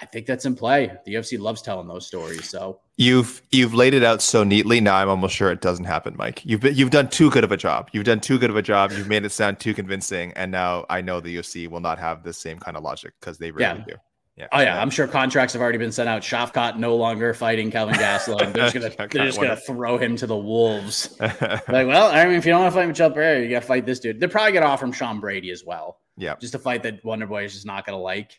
[0.00, 0.92] I think that's in play.
[1.06, 2.48] The UFC loves telling those stories.
[2.48, 4.80] So you've you've laid it out so neatly.
[4.80, 6.44] Now I'm almost sure it doesn't happen, Mike.
[6.44, 7.88] You've been, you've done too good of a job.
[7.92, 8.92] You've done too good of a job.
[8.92, 12.22] You've made it sound too convincing, and now I know the UFC will not have
[12.22, 13.84] the same kind of logic because they really yeah.
[13.86, 13.94] do.
[14.36, 14.48] Yeah.
[14.52, 16.20] Oh yeah, I'm sure contracts have already been sent out.
[16.20, 18.52] Shavkat no longer fighting Kelvin Gastelum.
[18.52, 21.16] They're just gonna they're just gonna throw him to the wolves.
[21.20, 23.86] like, well, I mean, if you don't want to fight Michel Pereira, you gotta fight
[23.86, 24.20] this dude.
[24.20, 26.00] They're probably gonna offer him Sean Brady as well.
[26.18, 28.38] Yeah, just a fight that Wonder Boy is just not gonna like.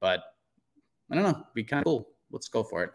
[0.00, 0.22] But
[1.08, 2.08] I don't know, be kind of cool.
[2.32, 2.90] Let's go for it.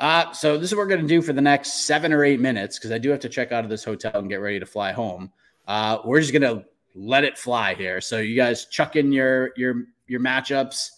[0.00, 2.76] Uh, so this is what we're gonna do for the next seven or eight minutes
[2.76, 4.90] because I do have to check out of this hotel and get ready to fly
[4.90, 5.30] home.
[5.68, 6.64] Uh, we're just gonna
[6.96, 8.00] let it fly here.
[8.00, 10.90] So you guys chuck in your your your matchups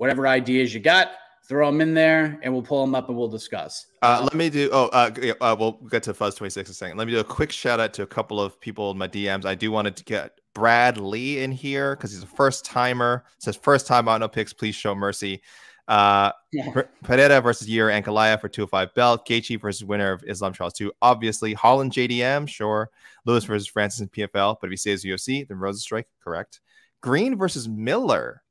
[0.00, 1.12] whatever ideas you got,
[1.44, 3.86] throw them in there, and we'll pull them up and we'll discuss.
[4.00, 4.70] Uh, let me do.
[4.72, 5.10] Oh, uh,
[5.42, 6.96] uh, we'll get to Fuzz twenty six in a second.
[6.96, 9.44] Let me do a quick shout out to a couple of people in my DMs.
[9.44, 13.24] I do want to get Brad Lee in here because he's a first timer.
[13.38, 14.54] Says first time on no picks.
[14.54, 15.42] Please show mercy.
[15.86, 16.82] Uh, yeah.
[17.02, 19.26] Pereira versus Yair Ankalaev for 205 belt.
[19.28, 20.92] Gaethje versus winner of Islam Charles 2.
[21.02, 22.90] Obviously, Holland JDM, sure.
[23.26, 24.56] Lewis versus Francis in PFL.
[24.60, 26.60] But if he says UFC, then Rozenstruik, correct.
[27.00, 28.42] Green versus Miller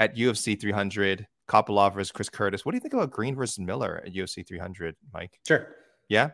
[0.00, 1.26] at UFC 300.
[1.48, 2.64] Kopylov versus Chris Curtis.
[2.64, 5.40] What do you think about Green versus Miller at UFC 300, Mike?
[5.46, 5.66] Sure.
[6.08, 6.32] Yeah.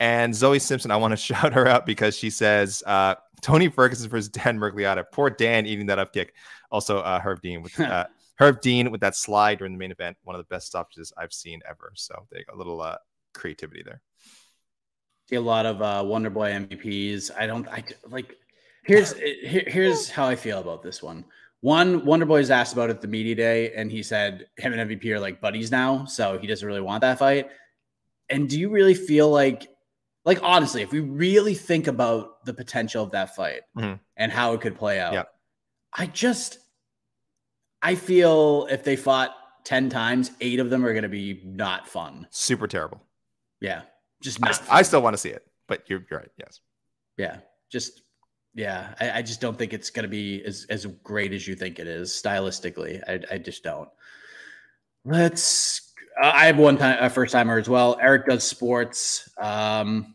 [0.00, 4.10] And Zoe Simpson, I want to shout her out because she says uh, Tony Ferguson
[4.10, 5.04] versus Dan Miragliotta.
[5.12, 6.34] Poor Dan eating that up kick.
[6.70, 8.06] Also, uh, Herb Dean with uh,
[8.38, 10.16] Herb Dean with that slide during the main event.
[10.24, 11.92] One of the best stoppages I've seen ever.
[11.94, 12.56] So there you go.
[12.56, 12.96] A little uh,
[13.32, 14.00] creativity there.
[15.30, 17.30] See a lot of uh, Wonder Boy MVPs.
[17.38, 17.68] I don't.
[17.68, 18.36] I like.
[18.84, 21.24] Here's here, here's how I feel about this one.
[21.62, 24.72] One, Wonder Boy is asked about it at the media day, and he said him
[24.72, 27.50] and MVP are like buddies now, so he doesn't really want that fight.
[28.28, 29.68] And do you really feel like,
[30.24, 33.94] like honestly, if we really think about the potential of that fight mm-hmm.
[34.16, 35.22] and how it could play out, yeah.
[35.96, 36.58] I just,
[37.80, 39.32] I feel if they fought
[39.64, 43.04] ten times, eight of them are going to be not fun, super terrible.
[43.60, 43.82] Yeah,
[44.20, 44.60] just not.
[44.68, 46.30] I, I still want to see it, but you're, you're right.
[46.38, 46.58] Yes.
[47.16, 47.36] Yeah,
[47.70, 48.02] just
[48.54, 51.54] yeah, I, I, just don't think it's going to be as, as great as you
[51.54, 53.02] think it is stylistically.
[53.08, 53.88] I, I just don't.
[55.04, 55.92] Let's.
[56.22, 57.98] Uh, I have one time a first timer as well.
[58.00, 59.30] Eric does sports.
[59.38, 60.14] Um,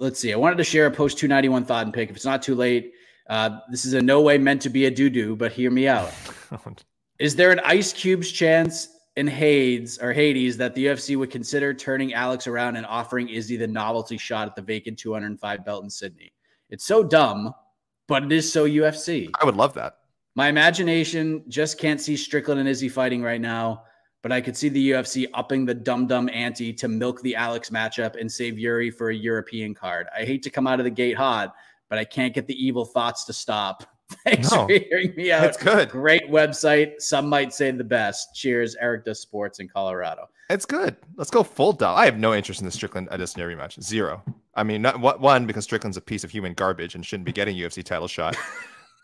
[0.00, 0.32] let's see.
[0.32, 2.10] I wanted to share a post two ninety one thought and pick.
[2.10, 2.92] If it's not too late,
[3.28, 5.86] uh, this is in no way meant to be a doo doo, but hear me
[5.86, 6.12] out.
[7.20, 11.72] is there an Ice Cube's chance in Hades or Hades that the UFC would consider
[11.72, 15.90] turning Alex around and offering Izzy the novelty shot at the vacant 205 belt in
[15.90, 16.32] Sydney?
[16.70, 17.54] It's so dumb,
[18.06, 19.30] but it is so UFC.
[19.40, 19.98] I would love that.
[20.34, 23.84] My imagination just can't see Strickland and Izzy fighting right now,
[24.22, 27.70] but I could see the UFC upping the dumb dumb ante to milk the Alex
[27.70, 30.06] matchup and save Yuri for a European card.
[30.16, 31.54] I hate to come out of the gate hot,
[31.88, 33.84] but I can't get the evil thoughts to stop.
[34.24, 35.44] Thanks no, for hearing me out.
[35.44, 35.90] It's good.
[35.90, 37.00] Great website.
[37.00, 38.34] Some might say the best.
[38.34, 40.28] Cheers, Eric does sports in Colorado.
[40.50, 40.96] It's good.
[41.16, 41.94] Let's go full dumb.
[41.96, 43.82] I have no interest in the Strickland Adesanya rematch.
[43.82, 44.22] Zero.
[44.58, 47.56] I mean, not one because Strickland's a piece of human garbage and shouldn't be getting
[47.56, 48.36] UFC title shot.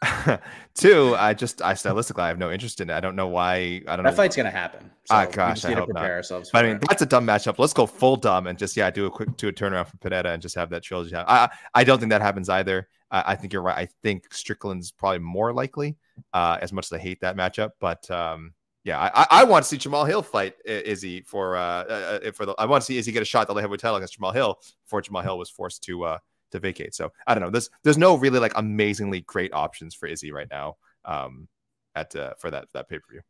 [0.75, 2.95] Two, I just I stylistically I have no interest in it.
[2.95, 3.55] I don't know why.
[3.87, 4.03] I don't know.
[4.03, 4.17] that know.
[4.17, 4.91] fight's gonna happen.
[5.05, 6.11] So ah, gosh, I hope prepare not.
[6.11, 6.51] ourselves.
[6.53, 6.85] But I mean, it.
[6.89, 7.59] that's a dumb matchup.
[7.59, 10.31] Let's go full dumb and just yeah, do a quick do a turnaround for Pineda
[10.31, 11.15] and just have that trilogy.
[11.17, 12.89] I I don't think that happens either.
[13.13, 13.79] I, I think you're right.
[13.79, 15.97] I think Strickland's probably more likely.
[16.33, 18.53] Uh, as much as I hate that matchup, but um,
[18.85, 22.45] yeah, I, I want to see Jamahal Hill fight Izzy for uh, uh, uh for
[22.45, 22.55] the.
[22.59, 25.01] I want to see Izzy get a shot that heavyweight title against Jamahal Hill before
[25.01, 26.19] Jamahal Hill was forced to uh
[26.53, 26.95] to vacate.
[26.95, 27.51] So I don't know.
[27.51, 30.77] There's there's no really like amazingly great options for Izzy right now.
[31.05, 31.49] Um,
[31.95, 33.21] at uh, for that that pay per view.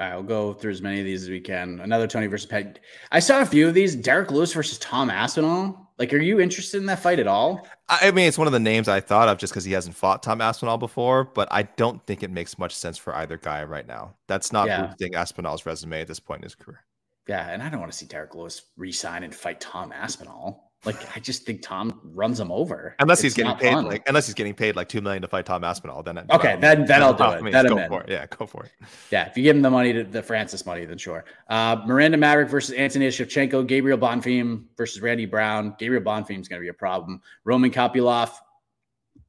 [0.00, 1.80] All right, we'll go through as many of these as we can.
[1.80, 2.80] Another Tony versus Peg.
[3.12, 3.94] I saw a few of these.
[3.94, 5.84] Derrick Lewis versus Tom Aspinall.
[5.98, 7.68] Like, are you interested in that fight at all?
[7.88, 10.24] I mean, it's one of the names I thought of just because he hasn't fought
[10.24, 13.86] Tom Aspinall before, but I don't think it makes much sense for either guy right
[13.86, 14.14] now.
[14.26, 14.86] That's not yeah.
[14.86, 16.82] boosting Aspinall's resume at this point in his career.
[17.28, 20.72] Yeah, and I don't want to see Derrick Lewis resign and fight Tom Aspinall.
[20.84, 22.94] Like I just think Tom runs him over.
[22.98, 23.86] Unless he's getting paid fun.
[23.86, 26.84] like unless he's getting paid like two million to fight Tom Aspinall, then okay, then
[26.84, 27.52] then I'll do it.
[27.52, 28.10] Then go for it.
[28.10, 28.72] Yeah, go for it.
[29.10, 31.24] Yeah, if you give him the money to the Francis money, then sure.
[31.48, 35.74] Uh, Miranda Maverick versus Anthony Shevchenko, Gabriel Bonfim versus Randy Brown.
[35.78, 37.22] Gabriel Bonfim is going to be a problem.
[37.44, 38.32] Roman Kopylov,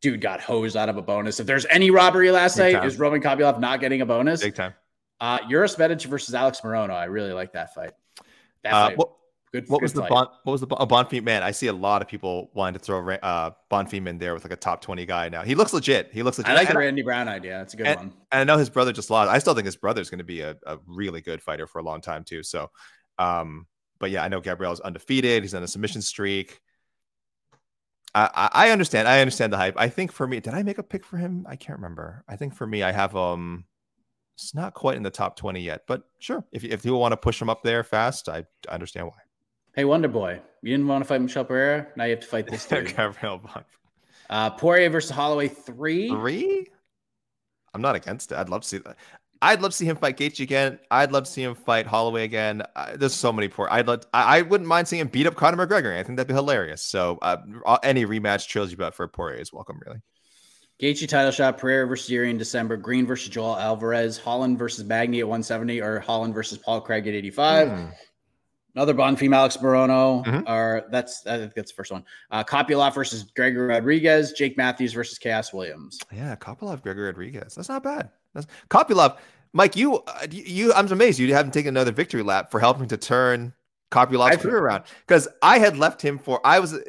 [0.02, 1.40] dude got hosed out of a bonus.
[1.40, 2.88] If there's any robbery last Big night, time.
[2.88, 4.42] is Roman Kopylov not getting a bonus?
[4.44, 4.74] Big time.
[5.22, 6.92] Uh, Uros Medic versus Alex Morono.
[6.94, 7.92] I really like that fight.
[8.64, 9.10] That Uh, fight, what,
[9.62, 9.70] good.
[9.70, 10.02] what good was the.
[10.02, 10.28] Bon?
[10.44, 11.24] What was the Bon- oh, Bonfim?
[11.24, 14.44] Man, I see a lot of people wanting to throw uh, Bonfim in there with
[14.44, 15.44] like a top twenty guy now.
[15.44, 16.10] He looks legit.
[16.12, 16.52] He looks legit.
[16.52, 17.58] I like the And Randy Brown idea.
[17.58, 18.14] That's a good and- one.
[18.32, 19.30] And I know his brother just lost.
[19.30, 21.84] I still think his brother's going to be a, a really good fighter for a
[21.84, 22.44] long time too.
[22.44, 22.70] So,
[23.18, 23.68] um,
[24.00, 25.44] but yeah, I know Gabriel's undefeated.
[25.44, 26.60] He's on a submission streak.
[28.14, 29.08] I, I I understand.
[29.08, 29.76] I understand the hype.
[29.78, 31.46] I think for me, did I make a pick for him?
[31.50, 32.24] I can't remember.
[32.28, 33.66] I think for me, I have um,
[34.36, 36.46] it's not quite in the top twenty yet, but sure.
[36.52, 39.18] If if you want to push him up there fast, I, I understand why.
[39.76, 41.88] Hey, Wonder Boy, you didn't want to fight Michel Pereira.
[41.96, 42.96] Now you have to fight this dude.
[42.96, 43.64] Gabriel Bonfim.
[44.30, 46.10] uh, Poirier versus Holloway three.
[46.10, 46.68] Three?
[47.74, 48.38] I'm not against it.
[48.38, 48.96] I'd love to see that.
[49.42, 50.80] I'd love to see him fight Gaethje again.
[50.90, 52.64] I'd love to see him fight Holloway again.
[52.96, 53.68] There's so many poor.
[53.70, 54.04] I'd love.
[54.14, 55.94] I, I wouldn't mind seeing him beat up Conor McGregor.
[55.96, 56.82] I think that'd be hilarious.
[56.82, 57.38] So uh,
[57.84, 59.80] any rematch trilogy bout for Poirier is welcome.
[59.86, 60.02] Really.
[60.82, 61.58] Gaethje title shot.
[61.58, 62.78] Pereira versus Jiri in December.
[62.78, 64.18] Green versus Joel Alvarez.
[64.18, 67.68] Holland versus Magny at 170, or Holland versus Paul Craig at 85.
[67.68, 67.86] Hmm.
[68.76, 70.26] Another Bonfim Alex Morono.
[70.26, 70.48] Mhm.
[70.50, 72.04] Or that's I think that's the first one.
[72.32, 74.34] Uh, Kopylov versus Gregory Rodrigues.
[74.34, 76.00] Jake Matthews versus Khaos Williams.
[76.14, 77.56] Yeah, Kopylov, Gregor Rodrigues.
[77.56, 78.10] That's not bad.
[78.34, 79.18] That's Kopylov.
[79.54, 82.98] Mike, you, uh, you, I'm amazed you haven't taken another victory lap for helping to
[82.98, 83.54] turn
[83.92, 84.84] Kopylov's I've- career around.
[85.08, 86.80] Because I had left him for I was, uh,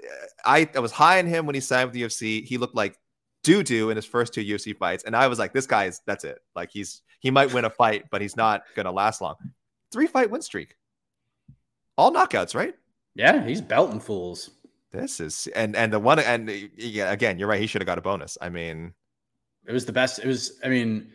[0.44, 2.44] I, I was high on him when he signed with the UFC.
[2.44, 2.98] He looked like
[3.44, 6.00] doo doo in his first two UFC fights, and I was like, this guy is
[6.06, 6.38] that's it.
[6.56, 9.36] Like he's he might win a fight, but he's not gonna last long.
[9.92, 10.74] Three fight win streak,
[11.96, 12.74] all knockouts, right?
[13.14, 14.50] Yeah, he's belting fools.
[14.92, 17.60] This is and and the one and uh, yeah, again, you're right.
[17.60, 18.38] He should have got a bonus.
[18.40, 18.94] I mean,
[19.66, 20.18] It was the best.
[20.20, 20.58] It was.
[20.64, 21.10] I mean,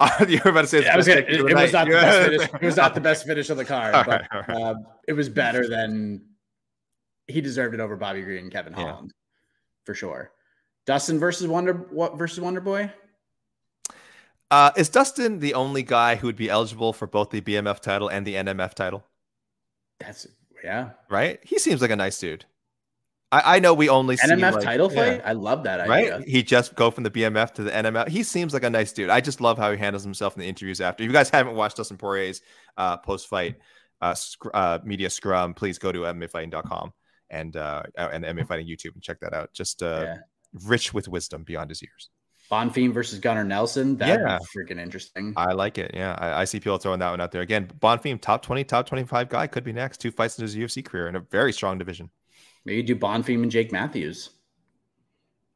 [0.28, 2.48] you were about to say I was gonna, it, it was not the best finish.
[2.62, 4.62] It was not the best finish of the card, All but right, right.
[4.62, 6.22] um, it was better than
[7.26, 8.92] he deserved it over Bobby Green and Kevin Yeah.
[8.92, 9.12] Holland
[9.84, 10.30] for sure.
[10.86, 12.90] Dustin versus Wonder what versus Wonder Boy?
[14.50, 18.08] Uh, is Dustin the only guy who would be eligible for both the BMF title
[18.08, 19.04] and the NMF title?
[20.00, 20.26] That's
[20.64, 20.90] yeah.
[21.08, 21.38] Right?
[21.42, 22.44] He seems like a nice dude.
[23.30, 25.22] I, I know we only see NMF like- title yeah, fight.
[25.24, 26.16] I love that idea.
[26.18, 26.26] right?
[26.28, 28.08] He just go from the BMF to the NMF.
[28.08, 29.10] He seems like a nice dude.
[29.10, 31.02] I just love how he handles himself in the interviews after.
[31.02, 32.40] If you guys haven't watched Dustin Poirier's
[32.78, 33.56] uh, post fight
[34.00, 36.92] uh, sc- uh, media scrum, please go to MMAfighting.com
[37.30, 39.52] and uh, and MMA Fighting YouTube and check that out.
[39.52, 40.16] Just uh, Yeah.
[40.64, 42.08] rich with wisdom beyond his years.
[42.50, 43.96] Bonfim versus Gunnar Nelson.
[43.96, 44.38] That'd Yeah.
[44.38, 45.34] be freaking interesting.
[45.36, 45.90] I like it.
[45.94, 47.70] Yeah, I, I see people throwing that one out there again.
[47.80, 49.98] Bonfim, top twenty, top twenty-five guy, could be next.
[50.00, 52.10] Two fights in his UFC career in a very strong division.
[52.64, 54.30] Maybe do Bonfim and Jake Matthews.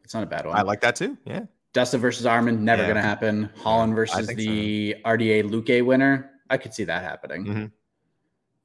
[0.04, 0.56] It's not a bad one.
[0.56, 1.16] I like that too.
[1.24, 2.58] Yeah, Dustin versus Arman.
[2.60, 2.88] Never Yeah.
[2.88, 3.48] gonna happen.
[3.56, 6.30] Holland versus the RDA Luque winner.
[6.50, 7.44] I could see that happening.
[7.46, 7.70] Mhm.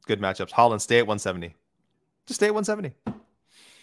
[0.05, 0.51] good matchups.
[0.51, 1.53] Holland, stay at one seventy.
[2.25, 2.91] Just stay at one seventy.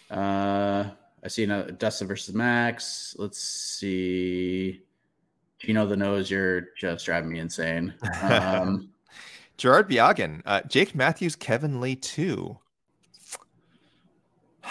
[0.09, 0.85] Uh,
[1.25, 3.15] I see another Dustin versus Max.
[3.17, 4.83] Let's see.
[5.57, 7.95] Gino the nose, you're just driving me insane.
[8.21, 8.89] Um,
[9.57, 12.59] Gerard Biagin, uh, Jake Matthews, Kevin Lee too.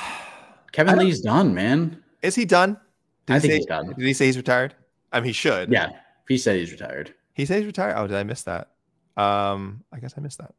[0.73, 2.01] Kevin Lee's done, man.
[2.23, 2.79] Is he done?
[3.29, 3.87] I he think say, he's done.
[3.89, 4.77] Did he say he's retired?
[5.13, 5.73] I mean, he should.
[5.73, 5.89] Yeah,
[6.29, 7.15] he said he's retired.
[7.33, 7.97] He said he's retired.
[7.97, 8.71] Oh, did I miss that?
[9.17, 10.55] Um, I guess I missed that.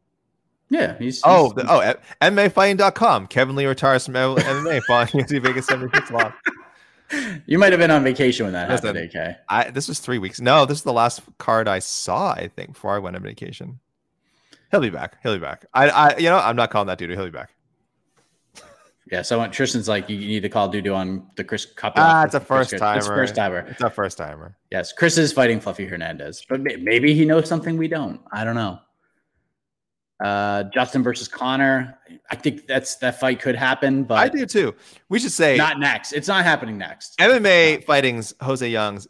[0.70, 1.22] Yeah, he's.
[1.24, 3.28] Oh, he's- oh, MMAfighting.com.
[3.28, 6.34] Kevin Lee retires from MMA following UFC Vegas 76 loss.
[7.46, 8.96] you might have been on vacation when that Listen.
[8.96, 9.38] happened, AK.
[9.48, 10.42] I this was three weeks.
[10.42, 12.32] No, this is the last card I saw.
[12.32, 13.80] I think before I went on vacation.
[14.72, 15.18] He'll be back.
[15.22, 15.66] He'll be back.
[15.74, 17.12] I, I, you know, I'm not calling that dude.
[17.12, 17.52] He'll be back.
[19.12, 21.94] Yeah, so Tristan's like, you need to call Dudu on the Chris Cup.
[21.96, 23.00] Ah, it's a Chris- first It's timer.
[23.00, 23.60] a first timer.
[23.70, 24.58] It's a first timer.
[24.72, 28.20] Yes, Chris is fighting Fluffy Hernandez, but maybe he knows something we don't.
[28.32, 28.80] I don't know.
[30.24, 32.00] Uh, Justin versus Conor.
[32.32, 34.74] I think that's that fight could happen, but I do too.
[35.10, 36.14] We should say not next.
[36.14, 37.18] It's not happening next.
[37.20, 39.08] MMA fighting's Jose Youngs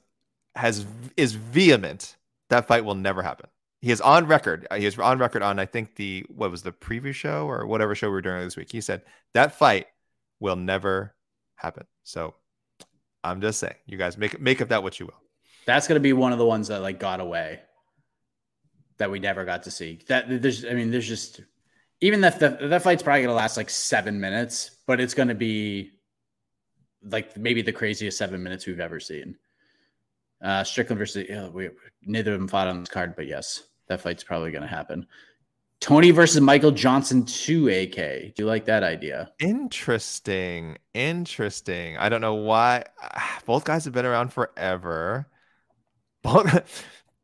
[0.56, 0.86] has
[1.16, 2.16] is vehement.
[2.50, 3.50] That fight will never happen.
[3.82, 4.66] He is on record.
[4.72, 7.68] uh, He is on record on I think the what was the preview show or
[7.68, 8.72] whatever show we were doing this week.
[8.72, 9.04] He said
[9.36, 9.86] that fight
[10.40, 11.14] will never
[11.56, 11.86] happen.
[12.04, 12.34] So
[13.24, 15.22] I'm just saying, you guys make make of that what you will.
[15.68, 17.60] That's gonna be one of the ones that like got away
[18.98, 20.00] that we never got to see.
[20.08, 21.42] That there's, I mean, there's just
[22.02, 25.92] even that that, fight's probably gonna last like seven minutes, but it's gonna be
[27.04, 29.38] like maybe the craziest seven minutes we've ever seen.
[30.42, 31.70] Uh, Strickland versus yeah, we,
[32.04, 35.08] neither of them fought on this card, but yes, that fight's probably gonna happen.
[35.82, 37.96] Tony versus Michael Johnson two AK.
[37.96, 39.32] Do you like that idea?
[39.40, 40.78] Interesting.
[40.94, 41.98] Interesting.
[41.98, 42.86] I don't know why
[43.46, 45.28] both guys have been around forever.
[46.24, 46.86] Both,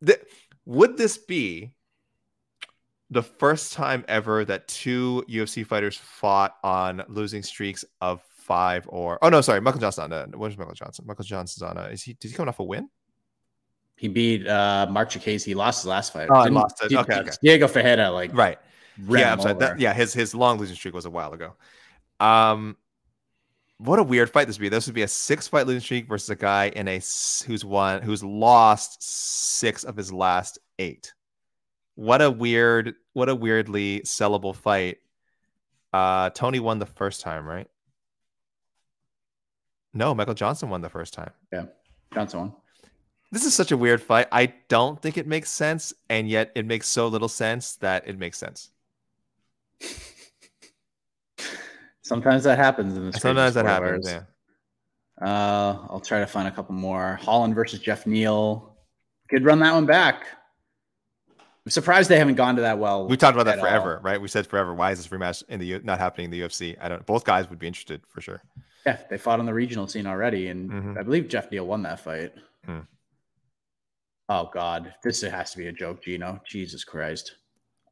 [0.66, 1.72] would this be
[3.10, 9.18] the first time ever that two UFC fighters fought on losing streaks of five or
[9.22, 10.04] oh no, sorry, Michael Johnson.
[10.04, 11.04] On, uh, what is Michael Johnson?
[11.06, 11.76] Michael Johnson's on.
[11.76, 12.14] A, is he?
[12.14, 12.88] Did he come off a win?
[13.96, 15.44] He beat uh, Mark Chikadze.
[15.44, 16.28] He lost his last fight.
[16.30, 16.88] Oh, Didn't- lost it.
[16.88, 17.30] did- Okay, okay.
[17.42, 18.58] Diego Ferreira, like Right.
[19.08, 19.54] yeah, I'm sorry.
[19.54, 21.54] That, yeah, his his long losing streak was a while ago.
[22.18, 22.76] Um,
[23.84, 24.68] what a weird fight this would be.
[24.68, 27.00] This would be a six fight losing streak versus a guy in a
[27.46, 31.12] who's won who's lost six of his last eight.
[31.94, 34.98] What a weird, what a weirdly sellable fight.
[35.92, 37.68] Uh, Tony won the first time, right?
[39.92, 41.30] No, Michael Johnson won the first time.
[41.52, 41.66] Yeah,
[42.14, 42.52] Johnson won.
[43.30, 44.28] This is such a weird fight.
[44.30, 48.18] I don't think it makes sense, and yet it makes so little sense that it
[48.18, 48.70] makes sense.
[52.02, 53.20] Sometimes that happens in this.
[53.20, 54.24] Sometimes that crazy sport of happens.
[55.20, 55.26] Yeah.
[55.26, 57.18] Uh, I'll try to find a couple more.
[57.22, 58.76] Holland versus Jeff Neal.
[59.30, 60.26] Could run that one back.
[61.64, 63.06] I'm surprised they haven't gone to that well.
[63.06, 64.02] We talked about that forever, all.
[64.02, 64.20] right?
[64.20, 64.74] We said forever.
[64.74, 66.76] Why is this rematch in the U- not happening in the UFC?
[66.80, 67.06] I don't.
[67.06, 68.42] Both guys would be interested for sure.
[68.84, 70.98] Yeah, they fought on the regional scene already, and Mhm.
[70.98, 72.32] I believe Jeff Neal won that fight.
[72.64, 72.80] Hmm.
[74.28, 76.40] Oh God, this has to be a joke, Gino.
[76.48, 77.36] Jesus Christ.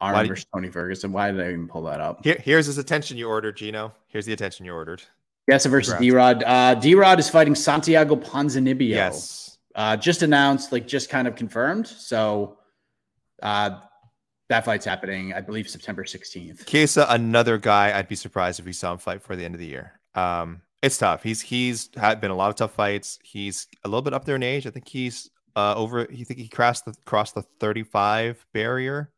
[0.01, 1.13] Why Arnold did- versus Tony Ferguson.
[1.13, 2.25] Why did I even pull that up?
[2.25, 3.93] Here, here's his attention you ordered, Gino.
[4.09, 5.03] Here's the attention you ordered.
[5.49, 6.43] Yes, versus D Rod.
[6.45, 8.89] Uh, D Rod is fighting Santiago Ponzinibbio.
[8.89, 9.59] Yes.
[9.75, 11.87] uh, just announced, like just kind of confirmed.
[11.87, 12.59] So
[13.43, 13.81] uh,
[14.49, 16.67] that fight's happening, I believe, September 16th.
[16.67, 17.97] Chiesa, another guy.
[17.99, 20.01] I'd be surprised if we saw him fight for the end of the year.
[20.15, 21.23] Um, it's tough.
[21.23, 23.19] He's he's had been a lot of tough fights.
[23.23, 24.67] He's a little bit up there in age.
[24.67, 26.07] I think he's uh over.
[26.11, 29.11] You think he crossed the crossed the 35 barrier?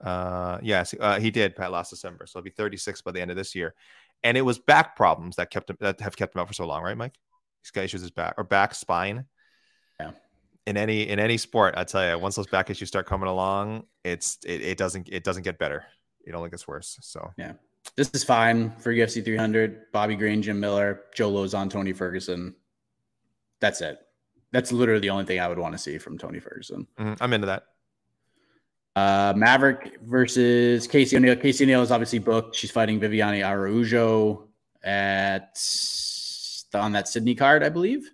[0.00, 1.56] Uh, yes, uh, he did.
[1.56, 3.74] Pat last December, so he'll be 36 by the end of this year.
[4.22, 6.66] And it was back problems that kept him that have kept him out for so
[6.66, 7.14] long, right, Mike?
[7.62, 9.24] He's got issues with his back or back spine.
[10.00, 10.12] Yeah.
[10.66, 13.84] In any in any sport, I tell you, once those back issues start coming along,
[14.04, 15.84] it's it, it doesn't it doesn't get better.
[16.24, 16.98] It only gets worse.
[17.02, 17.52] So yeah,
[17.96, 19.92] This is fine for UFC 300.
[19.92, 22.54] Bobby Green, Jim Miller, Joe Lauzon, Tony Ferguson.
[23.60, 23.98] That's it.
[24.52, 26.86] That's literally the only thing I would want to see from Tony Ferguson.
[26.98, 27.64] mhm, I'm into that.
[28.96, 31.36] Uh, Maverick versus Casey O'Neill.
[31.36, 32.56] Casey O'Neill is obviously booked.
[32.56, 34.48] She's fighting Viviane Araujo
[34.82, 35.58] at
[36.74, 38.10] on that Sydney card, I believe.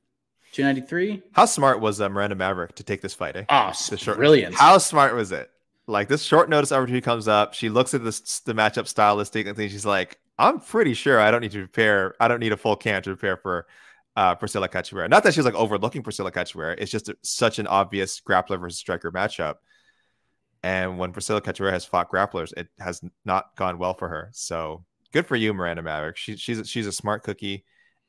[0.53, 1.23] 293.
[1.33, 3.37] How smart was uh, Miranda Maverick to take this fight?
[3.37, 3.45] Eh?
[3.49, 4.55] Oh, The short- brilliant.
[4.57, 5.51] How smart was it?
[5.87, 7.55] Like this short notice opportunity comes up.
[7.55, 9.73] She looks at this the matchup stylistic and things.
[9.73, 12.15] She's like, I'm pretty sure I don't need to prepare.
[12.21, 13.67] I don't need a full camp to prepare for
[14.17, 15.09] uh, Priscila Cachoeira.
[15.09, 16.75] Not that she's like overlooking Priscila Cachoeira.
[16.79, 19.57] It's just a, such an obvious grappler versus striker matchup.
[20.63, 24.31] And when Priscila Cachoeira has fought grapplers, it has not gone well for her.
[24.33, 26.17] So good for you, Miranda Maverick.
[26.17, 27.65] She, she's she's a smart cookie,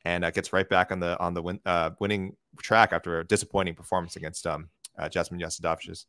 [0.05, 3.27] and uh, gets right back on the on the win, uh, winning track after a
[3.27, 6.05] disappointing performance against um, uh, Jasmine Jasudavicius.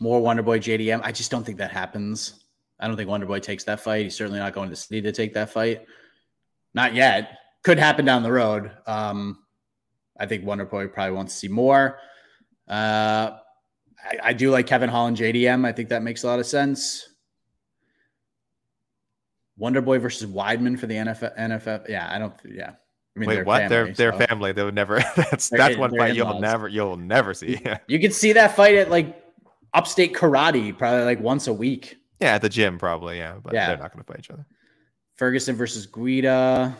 [0.00, 1.00] More Wonderboy JDM.
[1.02, 2.44] I just don't think that happens.
[2.80, 4.04] I don't think Wonderboy takes that fight.
[4.04, 5.84] He's certainly not going to City to take that fight.
[6.74, 7.38] Not yet.
[7.62, 8.70] Could happen down the road.
[8.86, 9.38] Um,
[10.18, 11.98] I think Wonderboy probably wants to see more.
[12.66, 13.38] Uh,
[14.08, 15.66] I, I do like Kevin Holland JDM.
[15.66, 17.08] I think that makes a lot of sense.
[19.56, 21.36] Wonder Boy versus Weidman for the NFL.
[21.38, 21.88] NFL.
[21.88, 22.32] Yeah, I don't.
[22.44, 22.70] Yeah.
[23.16, 23.68] I mean, Wait, they're what?
[23.68, 24.52] they're family, they're so- family.
[24.52, 25.00] They would never.
[25.16, 27.60] That's They're that's one fight you'll never you'll never see.
[27.88, 29.20] You could see that fight at like
[29.74, 31.96] upstate karate, probably like once a week.
[32.20, 33.18] yeah, at the gym probably.
[33.18, 33.68] Yeah, but Yeah.
[33.68, 34.46] they're not going to fight each other.
[35.16, 36.76] Ferguson versus Guida.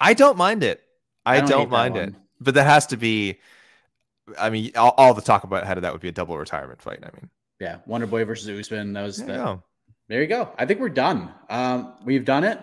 [0.00, 0.82] I don't mind it.
[1.24, 2.14] I, don't don't, mind it.
[2.40, 3.40] But that has to be.
[4.38, 6.98] I mean, all, all the talk about how that would be a double retirement fight.
[7.02, 8.92] I mean, Yeah, Wonder Boy versus Usman.
[8.92, 9.62] That was there the, you go.
[10.08, 10.22] there.
[10.22, 10.52] You go.
[10.58, 11.32] I think we're done.
[11.48, 12.60] Um, we've done it.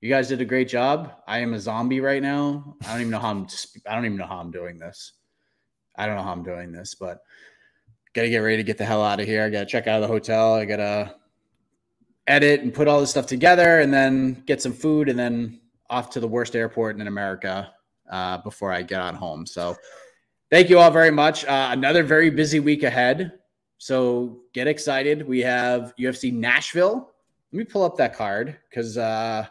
[0.00, 1.14] You guys did a great job.
[1.26, 2.76] I am a zombie right now.
[2.84, 3.46] I don't even know how I'm.
[3.88, 5.12] I don't even know how I'm doing this.
[5.96, 7.20] I don't know how I'm doing this, but
[8.12, 9.44] gotta get ready to get the hell out of here.
[9.44, 10.54] I gotta check out of the hotel.
[10.54, 11.14] I gotta
[12.26, 15.60] edit and put all this stuff together, and then get some food, and then
[15.90, 17.72] off to the worst airport in America
[18.10, 19.46] uh, before I get on home.
[19.46, 19.76] So,
[20.50, 21.44] thank you all very much.
[21.44, 23.32] Uh, another very busy week ahead.
[23.78, 25.26] So get excited.
[25.26, 27.10] We have UFC Nashville.
[27.52, 29.46] Let me pull up that card because uh,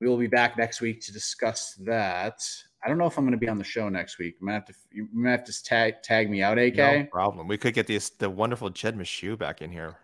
[0.00, 2.42] we will be back next week to discuss that.
[2.84, 4.36] I don't know if I'm going to be on the show next week.
[4.40, 4.74] I'm gonna have to.
[4.92, 6.76] You might have to tag tag me out, AK.
[6.76, 7.48] No problem.
[7.48, 9.96] We could get the the wonderful Jed Meshew back in here.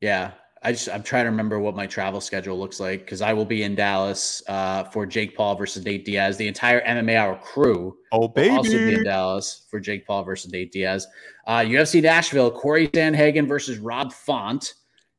[0.00, 0.32] Yeah,
[0.64, 3.44] I just I'm trying to remember what my travel schedule looks like because I will
[3.44, 6.36] be in Dallas uh, for Jake Paul versus Nate Diaz.
[6.36, 10.52] The entire MMA Hour crew Oh will also be in Dallas for Jake Paul versus
[10.52, 11.06] Nate Diaz.
[11.46, 14.74] Uh, UFC Nashville, Cory Sandhagen versus Rob Font,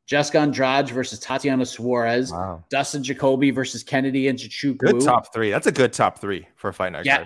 [0.08, 2.64] Jessica Andrade versus Tatiana Suarez, Wow.
[2.70, 4.78] Dustin Jacoby versus Kennedy Nzechukwu.
[4.78, 5.52] Good top three.
[5.52, 7.06] That's a good top three for a fight night.
[7.06, 7.26] Yeah.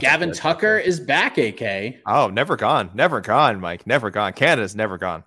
[0.00, 2.90] Gavin Tucker is back, AK, Oh, never gone.
[2.94, 3.86] Never gone, Mike.
[3.86, 4.32] Never gone.
[4.32, 5.22] Canada's never gone.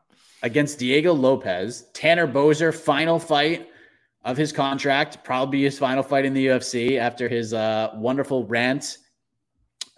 [0.48, 1.88] Against Diego Lopez.
[1.94, 3.68] Tanner Boser, final fight
[4.24, 8.98] of his contract, probably his final fight in the UFC after his uh, wonderful rant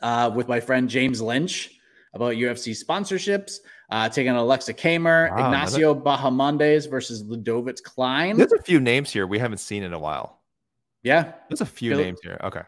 [0.01, 1.69] uh, with my friend James Lynch
[2.15, 3.57] about UFC sponsorships.
[3.91, 8.35] Uh, taking Aleksa Camur, Wow, Ignacio Bahamondes versus Ludovit Klein.
[8.35, 10.41] There's a few names here we haven't seen in a while.
[11.03, 11.33] Yeah.
[11.47, 12.39] There's a few Bill- names here.
[12.43, 12.61] Okay.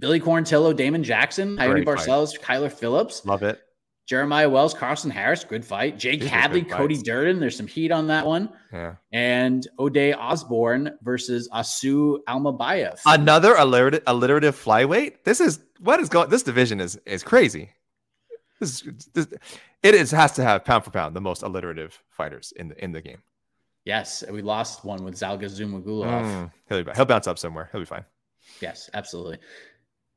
[0.00, 1.84] Billy Quarantillo, Damon Jackson, fight.
[1.84, 3.60] Barcelos, Kyler Phillips, Love it.
[4.10, 5.96] Jeremiah Wells, Carlston Harris, good fight.
[5.96, 7.06] Jake These Hadley, Cody fights.
[7.06, 8.52] Durden, there's some heat on that one.
[8.72, 8.96] Yeah.
[9.12, 12.98] And Ode' Osbourne versus Asu Almabayev.
[13.06, 15.22] Another alliterative, alliterative flyweight.
[15.22, 16.28] This is what is going.
[16.28, 17.70] This division is is crazy.
[18.58, 19.28] This, is, this
[19.84, 22.90] it is has to have pound for pound the most alliterative fighters in the in
[22.90, 23.22] the game.
[23.84, 26.24] yes, we lost one with Zhalgas Zhumagulov.
[26.24, 27.68] Mm, he'll, he'll bounce up somewhere.
[27.70, 28.04] He'll be fine.
[28.60, 29.38] Yes, absolutely.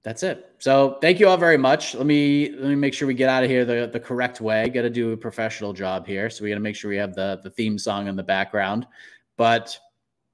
[0.04, 0.54] That's it.
[0.60, 1.96] So thank you all very much.
[1.96, 4.68] Let me let me make sure we get out of here the, the correct way.
[4.70, 6.30] Got to do a professional job here.
[6.30, 8.86] So we got to make sure we have the the theme song in the background.
[9.38, 9.80] But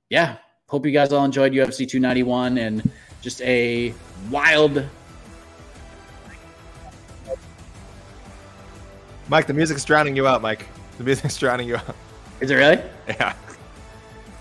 [0.10, 0.38] yeah,
[0.68, 2.90] hope you guys all enjoyed UFC 291 and
[3.22, 3.94] just a
[4.32, 4.84] wild
[9.30, 10.42] Mike, the music's drowning you out.
[10.42, 10.66] Mike,
[10.98, 11.96] the music's drowning you out.
[12.42, 12.82] Is it really?
[13.08, 13.36] Yeah.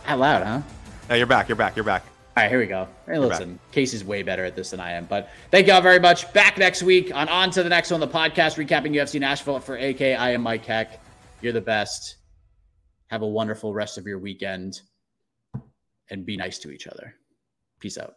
[0.07, 0.63] That loud, huh?
[1.11, 1.49] No, you're back.
[1.49, 1.77] You're back.
[1.77, 2.05] You're back.
[2.39, 2.87] All right, here we go.
[3.05, 5.07] Hey, listen, Casey's way better at this than I am.
[5.07, 6.33] But thank you all very much.
[6.33, 9.75] Back next week on On to the Next One, the podcast recapping UFC Nashville for
[9.75, 10.01] AK.
[10.01, 11.01] I am Mike Heck.
[11.41, 12.15] You're the best.
[13.09, 14.83] Have a wonderful rest of your weekend
[16.11, 17.13] and be nice to each other.
[17.81, 18.15] Peace out.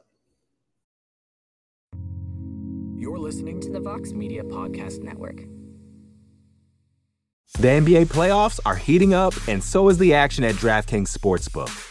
[2.95, 5.37] You're listening to the Vox Media Podcast Network.
[7.57, 11.90] The NBA playoffs are heating up, and so is the action at DraftKings Sportsbook,